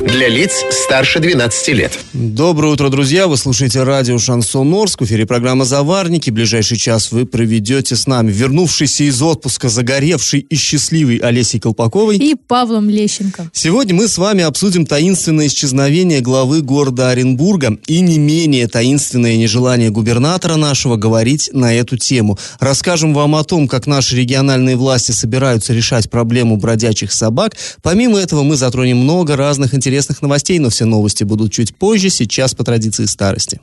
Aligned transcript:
Для 0.00 0.28
лиц 0.28 0.64
старше 0.70 1.20
12 1.20 1.68
лет. 1.68 1.98
Доброе 2.14 2.72
утро, 2.72 2.88
друзья. 2.88 3.26
Вы 3.26 3.36
слушаете 3.36 3.82
радио 3.82 4.16
«Шансон 4.16 4.72
Орск». 4.72 5.02
В 5.02 5.04
эфире 5.04 5.26
программа 5.26 5.66
«Заварники». 5.66 6.30
Ближайший 6.30 6.78
час 6.78 7.12
вы 7.12 7.26
проведете 7.26 7.96
с 7.96 8.06
нами. 8.06 8.32
Вернувшийся 8.32 9.04
из 9.04 9.20
отпуска, 9.20 9.68
загоревший 9.68 10.40
и 10.40 10.56
счастливый 10.56 11.18
Олесей 11.18 11.60
Колпаковой. 11.60 12.16
И 12.16 12.34
Павлом 12.34 12.88
Лещенко. 12.88 13.50
Сегодня 13.52 13.94
мы 13.94 14.08
с 14.08 14.16
вами 14.16 14.42
обсудим 14.42 14.86
таинственное 14.86 15.48
исчезновение 15.48 16.20
главы 16.20 16.62
города 16.62 17.10
Оренбурга 17.10 17.76
и 17.86 18.00
не 18.00 18.18
менее 18.18 18.68
таинственное 18.68 19.36
нежелание 19.36 19.90
губернатора 19.90 20.56
нашего 20.56 20.96
говорить 20.96 21.50
на 21.52 21.74
эту 21.74 21.98
тему. 21.98 22.38
Расскажем 22.58 23.12
вам 23.12 23.34
о 23.34 23.44
том, 23.44 23.68
как 23.68 23.86
наши 23.86 24.16
региональные 24.16 24.76
власти 24.76 25.12
собираются 25.12 25.74
решать 25.74 26.08
проблему 26.08 26.56
бродячих 26.56 27.12
собак. 27.12 27.54
Помимо 27.82 28.18
этого 28.18 28.42
мы 28.42 28.56
затронем 28.56 28.96
много 28.96 29.36
разных 29.36 29.74
интересных 29.74 29.89
интересных 29.90 30.22
новостей, 30.22 30.58
но 30.60 30.70
все 30.70 30.84
новости 30.84 31.24
будут 31.24 31.52
чуть 31.52 31.74
позже, 31.74 32.10
сейчас 32.10 32.54
по 32.54 32.62
традиции 32.62 33.06
старости. 33.06 33.60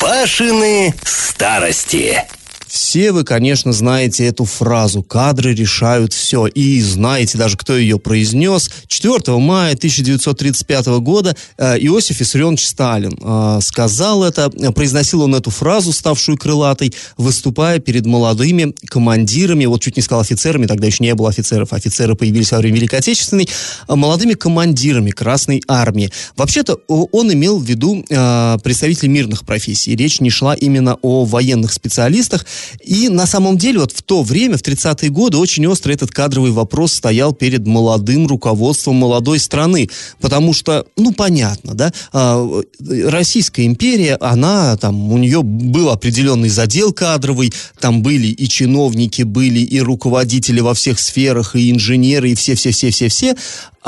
Пашины 0.00 0.94
старости. 1.04 2.24
Все 2.68 3.12
вы, 3.12 3.24
конечно, 3.24 3.72
знаете 3.72 4.26
эту 4.26 4.44
фразу 4.44 5.02
«кадры 5.02 5.54
решают 5.54 6.12
все». 6.12 6.46
И 6.46 6.80
знаете 6.82 7.38
даже, 7.38 7.56
кто 7.56 7.76
ее 7.76 7.98
произнес. 7.98 8.70
4 8.86 9.38
мая 9.38 9.74
1935 9.74 10.86
года 11.00 11.34
э, 11.56 11.78
Иосиф 11.78 12.20
Виссарионович 12.20 12.66
Сталин 12.66 13.18
э, 13.20 13.60
сказал 13.62 14.22
это, 14.22 14.50
произносил 14.72 15.22
он 15.22 15.34
эту 15.34 15.50
фразу, 15.50 15.92
ставшую 15.92 16.36
крылатой, 16.36 16.92
выступая 17.16 17.78
перед 17.78 18.04
молодыми 18.04 18.74
командирами, 18.86 19.64
вот 19.64 19.80
чуть 19.80 19.96
не 19.96 20.02
сказал 20.02 20.20
офицерами, 20.20 20.66
тогда 20.66 20.86
еще 20.86 21.02
не 21.02 21.14
было 21.14 21.30
офицеров, 21.30 21.72
офицеры 21.72 22.16
появились 22.16 22.52
во 22.52 22.58
время 22.58 22.76
Великой 22.76 22.98
Отечественной, 22.98 23.48
а 23.86 23.96
молодыми 23.96 24.34
командирами 24.34 25.10
Красной 25.10 25.62
Армии. 25.68 26.12
Вообще-то 26.36 26.74
он 26.86 27.32
имел 27.32 27.58
в 27.58 27.64
виду 27.64 28.04
э, 28.08 28.58
представителей 28.62 29.08
мирных 29.08 29.46
профессий. 29.46 29.96
Речь 29.96 30.20
не 30.20 30.30
шла 30.30 30.54
именно 30.54 30.98
о 31.00 31.24
военных 31.24 31.72
специалистах, 31.72 32.44
и 32.84 33.08
на 33.08 33.26
самом 33.26 33.58
деле 33.58 33.80
вот 33.80 33.92
в 33.92 34.02
то 34.02 34.22
время, 34.22 34.56
в 34.56 34.62
30-е 34.62 35.10
годы, 35.10 35.36
очень 35.36 35.66
остро 35.66 35.92
этот 35.92 36.10
кадровый 36.10 36.50
вопрос 36.50 36.92
стоял 36.92 37.32
перед 37.32 37.66
молодым 37.66 38.26
руководством 38.26 38.96
молодой 38.96 39.38
страны. 39.38 39.88
Потому 40.20 40.52
что, 40.52 40.86
ну, 40.96 41.12
понятно, 41.12 41.74
да, 41.74 41.92
а, 42.12 42.62
Российская 42.80 43.66
империя, 43.66 44.16
она, 44.20 44.76
там, 44.76 45.12
у 45.12 45.18
нее 45.18 45.42
был 45.42 45.90
определенный 45.90 46.48
задел 46.48 46.92
кадровый, 46.92 47.52
там 47.80 48.02
были 48.02 48.28
и 48.28 48.48
чиновники, 48.48 49.22
были 49.22 49.60
и 49.60 49.80
руководители 49.80 50.60
во 50.60 50.74
всех 50.74 50.98
сферах, 50.98 51.56
и 51.56 51.70
инженеры, 51.70 52.30
и 52.30 52.34
все-все-все-все-все. 52.34 53.36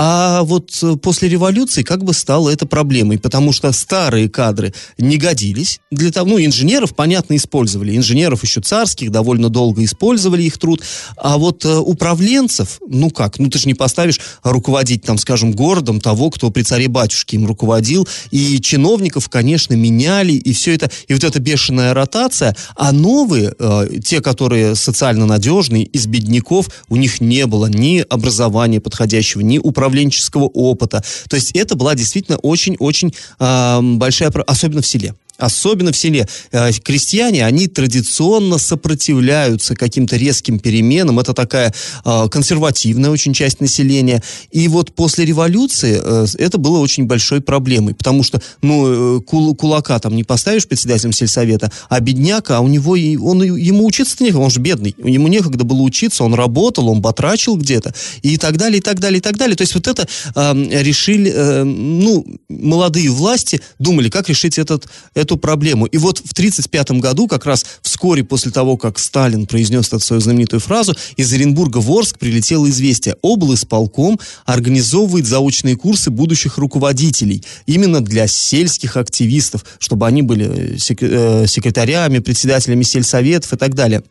А 0.02 0.44
вот 0.44 0.82
после 1.02 1.28
революции 1.28 1.82
как 1.82 2.04
бы 2.04 2.14
стало 2.14 2.48
это 2.48 2.64
проблемой, 2.64 3.18
потому 3.18 3.52
что 3.52 3.70
старые 3.72 4.30
кадры 4.30 4.72
не 4.96 5.18
годились 5.18 5.80
для 5.90 6.10
того, 6.10 6.30
ну, 6.30 6.42
инженеров, 6.42 6.94
понятно, 6.94 7.36
использовали. 7.36 7.96
Инженеров 7.96 8.42
еще 8.42 8.59
царских 8.60 9.10
довольно 9.10 9.48
долго 9.48 9.84
использовали 9.84 10.42
их 10.42 10.58
труд. 10.58 10.82
А 11.16 11.38
вот 11.38 11.64
э, 11.64 11.76
управленцев, 11.76 12.80
ну 12.86 13.10
как, 13.10 13.38
ну 13.38 13.48
ты 13.48 13.58
же 13.58 13.66
не 13.66 13.74
поставишь 13.74 14.20
руководить, 14.42 15.02
там, 15.02 15.18
скажем, 15.18 15.52
городом 15.52 16.00
того, 16.00 16.30
кто 16.30 16.50
при 16.50 16.62
царе-батюшке 16.62 17.36
им 17.36 17.46
руководил. 17.46 18.06
И 18.30 18.60
чиновников, 18.60 19.28
конечно, 19.28 19.74
меняли, 19.74 20.32
и 20.32 20.52
все 20.52 20.74
это, 20.74 20.90
и 21.08 21.14
вот 21.14 21.24
эта 21.24 21.40
бешеная 21.40 21.94
ротация, 21.94 22.56
а 22.76 22.92
новые, 22.92 23.54
э, 23.58 23.88
те, 24.04 24.20
которые 24.20 24.74
социально 24.74 25.26
надежные, 25.26 25.84
из 25.84 26.06
бедняков, 26.06 26.68
у 26.88 26.96
них 26.96 27.20
не 27.20 27.46
было 27.46 27.66
ни 27.66 28.04
образования 28.08 28.80
подходящего, 28.80 29.40
ни 29.40 29.58
управленческого 29.58 30.44
опыта. 30.44 31.02
То 31.28 31.36
есть 31.36 31.52
это 31.52 31.76
была 31.76 31.94
действительно 31.94 32.38
очень-очень 32.38 33.14
э, 33.38 33.80
большая, 33.80 34.30
особенно 34.30 34.82
в 34.82 34.86
селе 34.86 35.14
особенно 35.40 35.92
в 35.92 35.96
селе. 35.96 36.28
Э, 36.52 36.70
крестьяне, 36.72 37.44
они 37.44 37.66
традиционно 37.66 38.58
сопротивляются 38.58 39.74
каким-то 39.74 40.16
резким 40.16 40.58
переменам. 40.58 41.18
Это 41.18 41.34
такая 41.34 41.72
э, 42.04 42.28
консервативная 42.30 43.10
очень 43.10 43.32
часть 43.32 43.60
населения. 43.60 44.22
И 44.50 44.68
вот 44.68 44.94
после 44.94 45.24
революции 45.24 46.00
э, 46.02 46.26
это 46.38 46.58
было 46.58 46.78
очень 46.78 47.04
большой 47.04 47.40
проблемой, 47.40 47.94
потому 47.94 48.22
что, 48.22 48.40
ну, 48.62 49.20
кул 49.22 49.54
кулака 49.54 49.98
там 49.98 50.14
не 50.14 50.24
поставишь 50.24 50.66
председателем 50.66 51.12
сельсовета, 51.12 51.72
а 51.88 52.00
бедняка, 52.00 52.58
а 52.58 52.60
у 52.60 52.68
него, 52.68 52.92
он, 52.92 53.42
ему 53.42 53.86
учиться-то 53.86 54.24
некогда, 54.24 54.44
он 54.44 54.50
же 54.50 54.60
бедный, 54.60 54.94
ему 55.02 55.28
некогда 55.28 55.64
было 55.64 55.82
учиться, 55.82 56.24
он 56.24 56.34
работал, 56.34 56.88
он 56.88 57.00
батрачил 57.00 57.56
где-то, 57.56 57.94
и 58.22 58.36
так 58.36 58.56
далее, 58.56 58.78
и 58.78 58.82
так 58.82 59.00
далее, 59.00 59.18
и 59.18 59.22
так 59.22 59.36
далее. 59.36 59.56
То 59.56 59.62
есть 59.62 59.74
вот 59.74 59.86
это 59.88 60.06
э, 60.34 60.82
решили, 60.82 61.30
ну, 61.62 62.26
молодые 62.48 63.10
власти 63.10 63.60
думали, 63.78 64.10
как 64.10 64.28
решить 64.28 64.58
этот, 64.58 64.86
эту 65.14 65.29
эту 65.30 65.38
проблему. 65.38 65.86
И 65.86 65.96
вот 65.96 66.18
в 66.18 66.32
1935 66.32 67.00
году, 67.00 67.28
как 67.28 67.46
раз 67.46 67.64
вскоре 67.82 68.24
после 68.24 68.50
того, 68.50 68.76
как 68.76 68.98
Сталин 68.98 69.46
произнес 69.46 69.88
эту 69.88 70.00
свою 70.00 70.20
знаменитую 70.20 70.60
фразу, 70.60 70.94
из 71.16 71.32
Оренбурга 71.32 71.78
в 71.78 71.90
Орск 71.90 72.18
прилетело 72.18 72.68
известие. 72.68 73.16
Облсполком 73.22 74.18
организовывает 74.44 75.26
заочные 75.26 75.76
курсы 75.76 76.10
будущих 76.10 76.58
руководителей 76.58 77.44
именно 77.66 78.00
для 78.00 78.26
сельских 78.26 78.96
активистов, 78.96 79.64
чтобы 79.78 80.06
они 80.06 80.22
были 80.22 80.76
э, 80.76 81.46
секретарями, 81.46 82.18
председателями 82.18 82.82
сельсоветов 82.82 83.52
и 83.52 83.56
так 83.56 83.74
далее. 83.74 84.02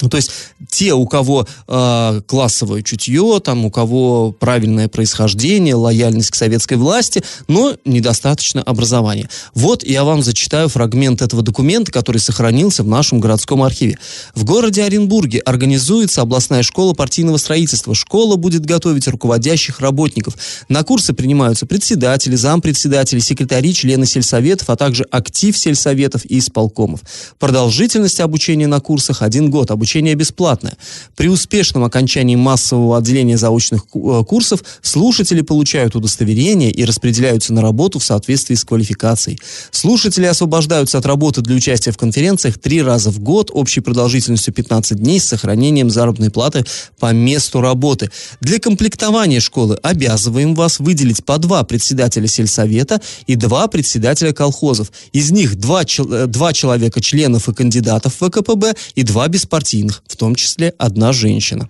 Ну, 0.00 0.08
то 0.08 0.16
есть 0.16 0.30
те, 0.70 0.94
у 0.94 1.06
кого 1.06 1.46
э, 1.68 2.20
классовое 2.26 2.82
чутье, 2.82 3.40
там, 3.44 3.66
у 3.66 3.70
кого 3.70 4.32
правильное 4.32 4.88
происхождение, 4.88 5.74
лояльность 5.74 6.30
к 6.30 6.34
советской 6.34 6.78
власти, 6.78 7.22
но 7.46 7.76
недостаточно 7.84 8.62
образования. 8.62 9.28
Вот 9.54 9.84
я 9.84 10.04
вам 10.04 10.22
зачитаю 10.22 10.70
фрагмент 10.70 11.20
этого 11.20 11.42
документа, 11.42 11.92
который 11.92 12.18
сохранился 12.18 12.82
в 12.82 12.88
нашем 12.88 13.20
городском 13.20 13.62
архиве. 13.62 13.98
В 14.34 14.44
городе 14.44 14.82
Оренбурге 14.82 15.40
организуется 15.40 16.22
областная 16.22 16.62
школа 16.62 16.94
партийного 16.94 17.36
строительства. 17.36 17.94
Школа 17.94 18.36
будет 18.36 18.64
готовить 18.64 19.06
руководящих 19.08 19.80
работников. 19.80 20.36
На 20.70 20.84
курсы 20.84 21.12
принимаются 21.12 21.66
председатели, 21.66 22.34
зампредседатели, 22.34 23.20
секретари, 23.20 23.74
члены 23.74 24.06
сельсоветов, 24.06 24.70
а 24.70 24.76
также 24.76 25.04
актив 25.10 25.56
сельсоветов 25.56 26.24
и 26.24 26.38
исполкомов. 26.38 27.00
Продолжительность 27.38 28.20
обучения 28.20 28.66
на 28.66 28.80
курсах 28.80 29.20
один 29.20 29.50
год 29.50 29.70
обучение 29.82 30.14
бесплатное. 30.14 30.76
При 31.16 31.28
успешном 31.28 31.82
окончании 31.82 32.36
массового 32.36 32.98
отделения 32.98 33.36
заочных 33.36 33.82
э, 33.92 34.22
курсов 34.24 34.62
слушатели 34.80 35.40
получают 35.40 35.96
удостоверение 35.96 36.70
и 36.70 36.84
распределяются 36.84 37.52
на 37.52 37.62
работу 37.62 37.98
в 37.98 38.04
соответствии 38.04 38.54
с 38.54 38.64
квалификацией. 38.64 39.40
Слушатели 39.72 40.26
освобождаются 40.26 40.98
от 40.98 41.06
работы 41.06 41.40
для 41.40 41.56
участия 41.56 41.90
в 41.90 41.96
конференциях 41.96 42.58
три 42.58 42.80
раза 42.80 43.10
в 43.10 43.18
год 43.18 43.50
общей 43.52 43.80
продолжительностью 43.80 44.54
15 44.54 44.98
дней 44.98 45.18
с 45.18 45.24
сохранением 45.24 45.90
заработной 45.90 46.30
платы 46.30 46.64
по 47.00 47.12
месту 47.12 47.60
работы. 47.60 48.12
Для 48.40 48.60
комплектования 48.60 49.40
школы 49.40 49.80
обязываем 49.82 50.54
вас 50.54 50.78
выделить 50.78 51.24
по 51.24 51.38
два 51.38 51.64
председателя 51.64 52.28
сельсовета 52.28 53.00
и 53.26 53.34
два 53.34 53.66
председателя 53.66 54.32
колхозов. 54.32 54.92
Из 55.12 55.32
них 55.32 55.56
два, 55.56 55.82
э, 55.82 56.26
два 56.28 56.52
человека 56.52 57.00
членов 57.00 57.48
и 57.48 57.54
кандидатов 57.54 58.12
в 58.20 58.30
ВКПБ 58.30 58.74
и 58.94 59.02
два 59.02 59.26
беспартийных 59.26 59.71
партийных, 59.72 60.02
в 60.06 60.16
том 60.16 60.34
числе 60.34 60.74
одна 60.78 61.12
женщина. 61.12 61.68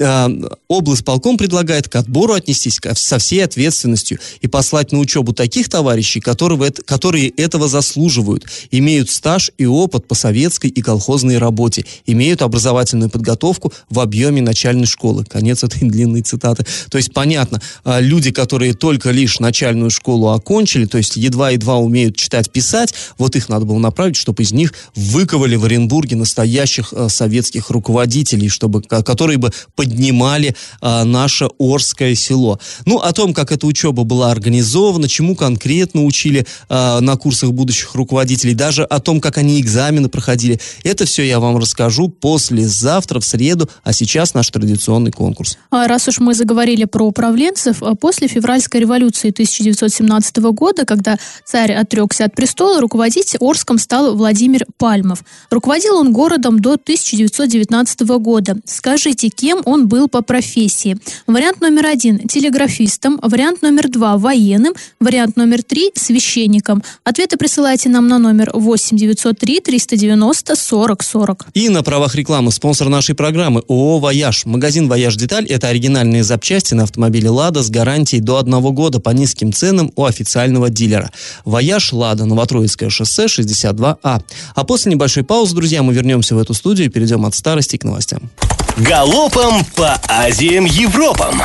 А, 0.00 0.30
облсполком 0.68 1.36
предлагает 1.36 1.88
к 1.88 1.96
отбору 1.96 2.34
отнестись 2.34 2.78
со 2.94 3.18
всей 3.18 3.44
ответственностью 3.44 4.18
и 4.40 4.48
послать 4.48 4.92
на 4.92 4.98
учебу 4.98 5.32
таких 5.32 5.68
товарищей, 5.68 6.20
которые, 6.20 7.28
этого 7.28 7.68
заслуживают, 7.68 8.44
имеют 8.70 9.10
стаж 9.10 9.50
и 9.58 9.66
опыт 9.66 10.08
по 10.08 10.14
советской 10.14 10.68
и 10.68 10.82
колхозной 10.82 11.38
работе, 11.38 11.84
имеют 12.06 12.42
образовательную 12.42 13.10
подготовку 13.10 13.72
в 13.90 14.00
объеме 14.00 14.40
начальной 14.40 14.86
школы. 14.86 15.24
Конец 15.24 15.64
этой 15.64 15.88
длинной 15.88 16.22
цитаты. 16.22 16.64
То 16.90 16.98
есть, 16.98 17.12
понятно, 17.12 17.60
а, 17.84 18.00
люди, 18.00 18.30
которые 18.30 18.74
только 18.74 19.10
лишь 19.10 19.40
начальную 19.40 19.90
школу 19.90 20.28
окончили, 20.28 20.86
то 20.86 20.98
есть 20.98 21.16
едва-едва 21.16 21.76
умеют 21.76 22.16
читать, 22.16 22.50
писать, 22.50 22.94
вот 23.18 23.36
их 23.36 23.48
надо 23.48 23.66
было 23.66 23.78
направить, 23.78 24.16
чтобы 24.16 24.42
из 24.42 24.52
них 24.52 24.72
выковали 24.94 25.56
в 25.56 25.64
Оренбурге 25.64 26.16
настоящих 26.16 26.92
советских 27.08 27.25
советских 27.26 27.70
руководителей, 27.70 28.48
чтобы, 28.48 28.82
которые 28.82 29.38
бы 29.38 29.50
поднимали 29.74 30.54
а, 30.80 31.04
наше 31.04 31.48
Орское 31.58 32.14
село. 32.14 32.60
Ну, 32.84 32.98
о 32.98 33.12
том, 33.12 33.34
как 33.34 33.50
эта 33.50 33.66
учеба 33.66 34.04
была 34.04 34.30
организована, 34.30 35.08
чему 35.08 35.34
конкретно 35.34 36.04
учили 36.04 36.46
а, 36.68 37.00
на 37.00 37.16
курсах 37.16 37.50
будущих 37.50 37.96
руководителей, 37.96 38.54
даже 38.54 38.84
о 38.84 39.00
том, 39.00 39.20
как 39.20 39.38
они 39.38 39.60
экзамены 39.60 40.08
проходили, 40.08 40.60
это 40.84 41.04
все 41.04 41.24
я 41.24 41.40
вам 41.40 41.58
расскажу 41.58 42.08
послезавтра, 42.08 43.18
в 43.18 43.24
среду, 43.24 43.68
а 43.82 43.92
сейчас 43.92 44.34
наш 44.34 44.48
традиционный 44.50 45.10
конкурс. 45.10 45.58
А 45.70 45.88
раз 45.88 46.06
уж 46.06 46.20
мы 46.20 46.32
заговорили 46.32 46.84
про 46.84 47.04
управленцев, 47.06 47.82
а 47.82 47.96
после 47.96 48.28
февральской 48.28 48.80
революции 48.80 49.30
1917 49.30 50.36
года, 50.36 50.84
когда 50.84 51.18
царь 51.44 51.72
отрекся 51.72 52.26
от 52.26 52.36
престола, 52.36 52.80
руководить 52.80 53.36
Орском 53.40 53.78
стал 53.78 54.14
Владимир 54.14 54.64
Пальмов. 54.78 55.24
Руководил 55.50 55.96
он 55.96 56.12
городом 56.12 56.60
до 56.60 56.76
1919 57.24 58.00
года. 58.20 58.56
Скажите, 58.64 59.28
кем 59.28 59.62
он 59.64 59.88
был 59.88 60.08
по 60.08 60.22
профессии? 60.22 60.98
Вариант 61.26 61.60
номер 61.60 61.86
один– 61.86 62.18
телеграфистом, 62.28 63.18
вариант 63.22 63.62
номер 63.62 63.88
два– 63.88 64.16
военным, 64.18 64.74
вариант 65.00 65.36
номер 65.36 65.62
три– 65.62 65.90
священником. 65.94 66.82
Ответы 67.04 67.36
присылайте 67.36 67.88
нам 67.88 68.08
на 68.08 68.18
номер 68.18 68.50
8 68.52 68.96
903 68.96 69.60
390 69.60 70.56
40 70.56 71.02
40. 71.02 71.46
И 71.54 71.68
на 71.68 71.82
правах 71.82 72.14
рекламы 72.14 72.52
спонсор 72.52 72.88
нашей 72.88 73.14
программы 73.14 73.62
ООО 73.68 73.98
«Вояж». 73.98 74.44
Магазин 74.44 74.88
«Вояж 74.88 75.16
Деталь»– 75.16 75.46
это 75.48 75.68
оригинальные 75.68 76.22
запчасти 76.22 76.74
на 76.74 76.82
автомобиле 76.82 77.30
«Лада» 77.30 77.62
с 77.62 77.70
гарантией 77.70 78.20
до 78.20 78.36
одного 78.36 78.72
года 78.72 79.00
по 79.00 79.10
низким 79.10 79.52
ценам 79.52 79.90
у 79.96 80.04
официального 80.04 80.68
дилера. 80.68 81.10
«Вояж 81.44 81.92
Лада», 81.92 82.26
Новотроицкое 82.26 82.90
шоссе, 82.90 83.26
62А. 83.26 84.22
А 84.54 84.64
после 84.64 84.92
небольшой 84.92 85.24
паузы, 85.24 85.54
друзья, 85.54 85.82
мы 85.82 85.94
вернемся 85.94 86.34
в 86.34 86.38
эту 86.38 86.54
студию 86.54 86.86
и 86.86 86.90
перейдем 87.06 87.24
от 87.24 87.34
старости 87.34 87.76
к 87.76 87.84
новостям. 87.84 88.30
Галопом 88.76 89.64
по 89.76 89.94
Азиям 90.08 90.64
Европам! 90.64 91.40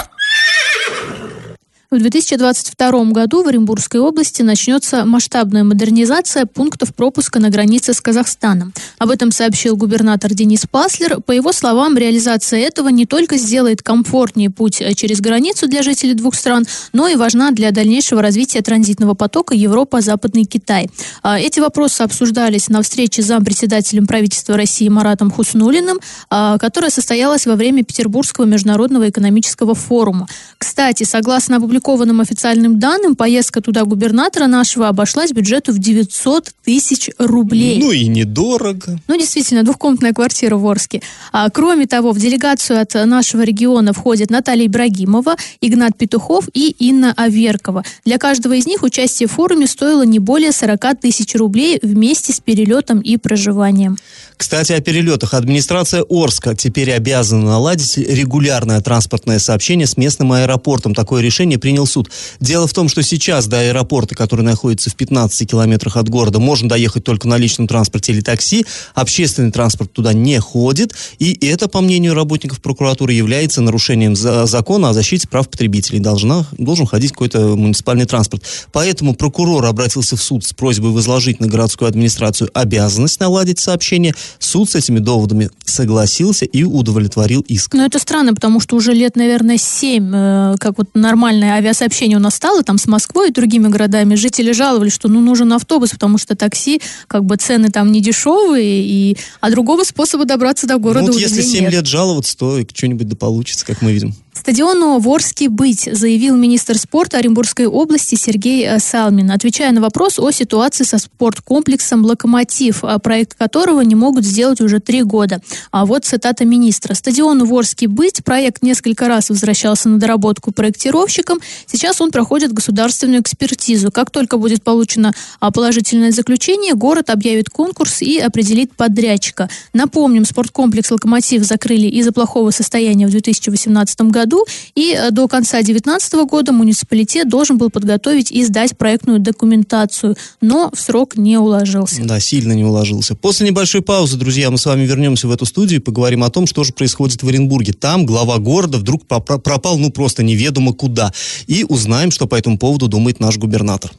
В 1.92 2.00
2022 2.00 3.04
году 3.12 3.44
в 3.44 3.50
Оренбургской 3.50 4.00
области 4.00 4.42
начнется 4.42 5.04
масштабная 5.04 5.66
модернизация 5.66 6.46
пунктов 6.46 6.96
пропуска 6.96 7.42
на 7.42 7.50
границе 7.50 7.94
с 7.94 8.00
Казахстаном. 8.00 8.72
Об 8.98 9.10
этом 9.10 9.34
сообщил 9.34 9.76
губернатор 9.76 10.34
Денис 10.34 10.66
Паслер. 10.72 11.20
По 11.20 11.34
его 11.34 11.52
словам, 11.52 11.98
реализация 11.98 12.62
этого 12.62 12.88
не 12.88 13.06
только 13.06 13.36
сделает 13.36 13.82
комфортнее 13.82 14.50
путь 14.50 14.82
через 14.96 15.20
границу 15.20 15.68
для 15.68 15.84
жителей 15.84 16.14
двух 16.14 16.36
стран, 16.36 16.66
но 16.94 17.10
и 17.10 17.18
важна 17.18 17.52
для 17.52 17.72
дальнейшего 17.72 18.22
развития 18.22 18.62
транзитного 18.62 19.14
потока 19.14 19.54
Европа-Западный 19.54 20.46
Китай. 20.46 20.90
А, 21.24 21.38
эти 21.42 21.60
вопросы 21.60 22.04
обсуждались 22.04 22.70
на 22.70 22.84
встрече 22.84 23.22
с 23.22 23.26
зампредседателем 23.26 24.08
правительства 24.08 24.56
России 24.56 24.88
Маратом 24.88 25.30
Хуснулиным, 25.30 26.00
а, 26.30 26.58
которая 26.58 26.90
состоялась 26.90 27.46
во 27.46 27.58
время 27.58 27.84
Петербургского 27.84 28.46
международного 28.46 29.10
экономического 29.10 29.76
форума. 29.76 30.30
Кстати, 30.58 31.04
согласно 31.04 31.58
опубликованным 31.58 31.81
опубликованным 31.82 32.22
официальным 32.22 32.80
данным, 32.80 33.16
поездка 33.16 33.60
туда 33.62 33.84
губернатора 33.86 34.48
нашего 34.48 34.88
обошлась 34.88 35.32
бюджету 35.32 35.74
в 35.74 35.80
900 35.80 36.52
тысяч 36.64 37.10
рублей. 37.18 37.80
Ну 37.80 37.92
и 37.92 38.08
недорого. 38.08 39.00
Ну, 39.08 39.18
действительно, 39.18 39.64
двухкомнатная 39.64 40.14
квартира 40.14 40.58
в 40.58 40.68
Орске. 40.68 41.02
А, 41.32 41.50
кроме 41.50 41.88
того, 41.88 42.12
в 42.12 42.20
делегацию 42.20 42.80
от 42.80 42.94
нашего 42.94 43.42
региона 43.42 43.94
входят 43.94 44.30
Наталья 44.30 44.68
Ибрагимова, 44.68 45.36
Игнат 45.60 45.98
Петухов 45.98 46.48
и 46.54 46.76
Инна 46.80 47.14
Аверкова. 47.18 47.84
Для 48.06 48.18
каждого 48.18 48.54
из 48.54 48.68
них 48.68 48.84
участие 48.84 49.28
в 49.28 49.32
форуме 49.32 49.66
стоило 49.66 50.04
не 50.04 50.20
более 50.20 50.52
40 50.52 51.00
тысяч 51.02 51.36
рублей 51.36 51.80
вместе 51.82 52.32
с 52.32 52.40
перелетом 52.40 53.00
и 53.00 53.18
проживанием. 53.18 53.98
Кстати, 54.42 54.72
о 54.72 54.82
перелетах. 54.82 55.36
Администрация 55.36 56.04
Орска 56.10 56.56
теперь 56.56 56.92
обязана 56.94 57.46
наладить 57.46 57.96
регулярное 58.00 58.82
транспортное 58.82 59.38
сообщение 59.38 59.86
с 59.86 59.98
местным 59.98 60.32
аэропортом. 60.32 60.96
Такое 60.96 61.22
решение 61.22 61.60
принял 61.60 61.86
суд. 61.86 62.10
Дело 62.40 62.66
в 62.66 62.74
том, 62.74 62.90
что 62.90 63.04
сейчас 63.04 63.46
до 63.46 63.60
аэропорта, 63.60 64.16
который 64.16 64.42
находится 64.42 64.90
в 64.90 64.96
15 64.96 65.48
километрах 65.48 65.96
от 65.96 66.10
города, 66.10 66.40
можно 66.40 66.68
доехать 66.68 67.04
только 67.04 67.28
на 67.28 67.38
личном 67.38 67.68
транспорте 67.68 68.14
или 68.14 68.22
такси. 68.22 68.66
Общественный 68.96 69.52
транспорт 69.52 69.94
туда 69.94 70.12
не 70.12 70.40
ходит. 70.40 70.96
И 71.20 71.38
это, 71.46 71.68
по 71.68 71.80
мнению 71.80 72.16
работников 72.16 72.62
прокуратуры, 72.62 73.14
является 73.14 73.62
нарушением 73.62 74.16
закона 74.16 74.90
о 74.90 74.94
защите 74.94 75.28
прав 75.28 75.50
потребителей. 75.50 76.00
Должна, 76.00 76.48
должен 76.58 76.88
ходить 76.88 77.12
какой-то 77.12 77.56
муниципальный 77.56 78.06
транспорт. 78.06 78.44
Поэтому 78.72 79.14
прокурор 79.14 79.64
обратился 79.66 80.18
в 80.18 80.24
суд 80.24 80.44
с 80.44 80.52
просьбой 80.52 80.90
возложить 80.90 81.40
на 81.40 81.46
городскую 81.46 81.88
администрацию 81.88 82.50
обязанность 82.56 83.20
наладить 83.20 83.60
сообщение 83.60 84.16
Суд 84.40 84.70
с 84.70 84.76
этими 84.76 85.00
доводами 85.00 85.50
согласился 85.66 86.46
и 86.46 86.64
удовлетворил 86.64 87.42
иск. 87.42 87.74
Но 87.74 87.86
это 87.86 88.00
странно, 88.00 88.34
потому 88.34 88.60
что 88.60 88.76
уже 88.76 88.94
лет, 88.94 89.16
наверное, 89.16 89.58
семь, 89.58 90.12
э, 90.14 90.56
как 90.60 90.78
вот 90.78 90.90
нормальное 90.94 91.54
авиасообщение 91.54 92.18
у 92.18 92.22
нас 92.22 92.36
стало, 92.36 92.64
там 92.64 92.78
с 92.78 92.88
Москвой 92.88 93.30
и 93.30 93.32
другими 93.32 93.68
городами, 93.68 94.16
жители 94.16 94.52
жаловались, 94.52 94.94
что 94.94 95.08
ну 95.08 95.22
нужен 95.22 95.52
автобус, 95.54 95.92
потому 95.92 96.18
что 96.18 96.36
такси, 96.36 96.82
как 97.08 97.26
бы 97.26 97.36
цены 97.38 97.70
там 97.70 97.92
не 97.92 98.02
дешевые, 98.02 98.86
и, 98.86 99.18
а 99.40 99.50
другого 99.52 99.84
способа 99.84 100.26
добраться 100.26 100.68
до 100.68 100.78
города 100.78 101.08
ну, 101.08 101.08
вот 101.08 101.16
уже 101.16 101.26
если 101.26 101.42
семь 101.42 101.64
нет. 101.64 101.74
лет 101.74 101.88
жаловаться, 101.88 102.38
то 102.38 102.60
что-нибудь 102.74 103.08
да 103.08 103.16
получится, 103.16 103.66
как 103.66 103.82
мы 103.82 103.94
видим. 103.94 104.16
Стадиону 104.34 104.98
Ворский 105.00 105.50
быть, 105.50 105.90
заявил 105.92 106.38
министр 106.38 106.78
спорта 106.78 107.18
Оренбургской 107.18 107.66
области 107.68 108.16
Сергей 108.16 108.66
э, 108.66 108.80
Салмин, 108.80 109.30
отвечая 109.30 109.74
на 109.74 109.82
вопрос 109.82 110.20
о 110.20 110.32
ситуации 110.32 110.86
со 110.86 111.00
спорткомплексом 111.00 112.06
«Локомотив», 112.06 112.86
э, 112.86 112.98
проект 113.00 113.34
которого 113.34 113.82
не 113.82 113.94
могут 113.94 114.24
сделать 114.24 114.62
уже 114.62 114.80
три 114.80 115.04
года. 115.04 115.42
А 115.72 115.86
вот 115.86 116.06
цитата 116.06 116.46
министра. 116.46 116.94
Стадиону 116.94 117.46
Ворский 117.46 117.88
быть, 117.88 118.24
проект 118.24 118.64
несколько 118.64 119.10
раз 119.10 119.30
возвращался 119.30 119.90
на 119.90 120.00
доработку 120.00 120.54
проектировщикам. 120.54 121.40
Сейчас 121.66 122.00
он 122.00 122.12
проходит 122.12 122.54
государственную 122.54 123.22
экспертизу. 123.22 123.92
Как 123.92 124.12
только 124.12 124.38
будет 124.38 124.64
получено 124.64 125.14
а, 125.42 125.52
положительное 125.52 126.12
заключение, 126.12 126.74
город 126.74 127.10
объявит 127.10 127.50
конкурс 127.50 128.02
и 128.02 128.18
определит 128.18 128.74
подрядчика. 128.78 129.50
Напомним, 129.74 130.24
спорткомплекс 130.24 130.90
«Локомотив» 130.90 131.44
закрыли 131.44 131.88
из-за 131.88 132.14
плохого 132.14 132.52
состояния 132.52 133.08
в 133.08 133.12
2018 133.12 134.02
году 134.04 134.21
году, 134.22 134.46
и 134.76 134.94
э, 134.94 135.12
до 135.12 135.28
конца 135.28 135.58
2019 135.58 136.14
года 136.26 136.52
муниципалитет 136.52 137.30
должен 137.30 137.58
был 137.58 137.70
подготовить 137.70 138.32
и 138.32 138.44
сдать 138.46 138.78
проектную 138.78 139.20
документацию, 139.20 140.16
но 140.42 140.70
в 140.74 140.80
срок 140.80 141.18
не 141.18 141.38
уложился. 141.38 142.04
Да, 142.04 142.20
сильно 142.20 142.54
не 142.54 142.64
уложился. 142.64 143.16
После 143.16 143.48
небольшой 143.48 143.82
паузы, 143.82 144.18
друзья, 144.18 144.52
мы 144.52 144.58
с 144.58 144.66
вами 144.66 144.86
вернемся 144.86 145.28
в 145.28 145.32
эту 145.32 145.46
студию 145.46 145.80
и 145.80 145.84
поговорим 145.84 146.24
о 146.24 146.30
том, 146.30 146.48
что 146.48 146.64
же 146.64 146.74
происходит 146.74 147.24
в 147.24 147.28
Оренбурге. 147.28 147.74
Там 147.74 148.06
глава 148.06 148.38
города 148.38 148.78
вдруг 148.78 149.06
пропал, 149.06 149.78
ну 149.78 149.92
просто 149.92 150.24
неведомо 150.24 150.74
куда. 150.74 151.12
И 151.48 151.66
узнаем, 151.68 152.12
что 152.12 152.28
по 152.28 152.36
этому 152.36 152.58
поводу 152.58 152.88
думает 152.88 153.20
наш 153.20 153.38
губернатор. 153.38 153.92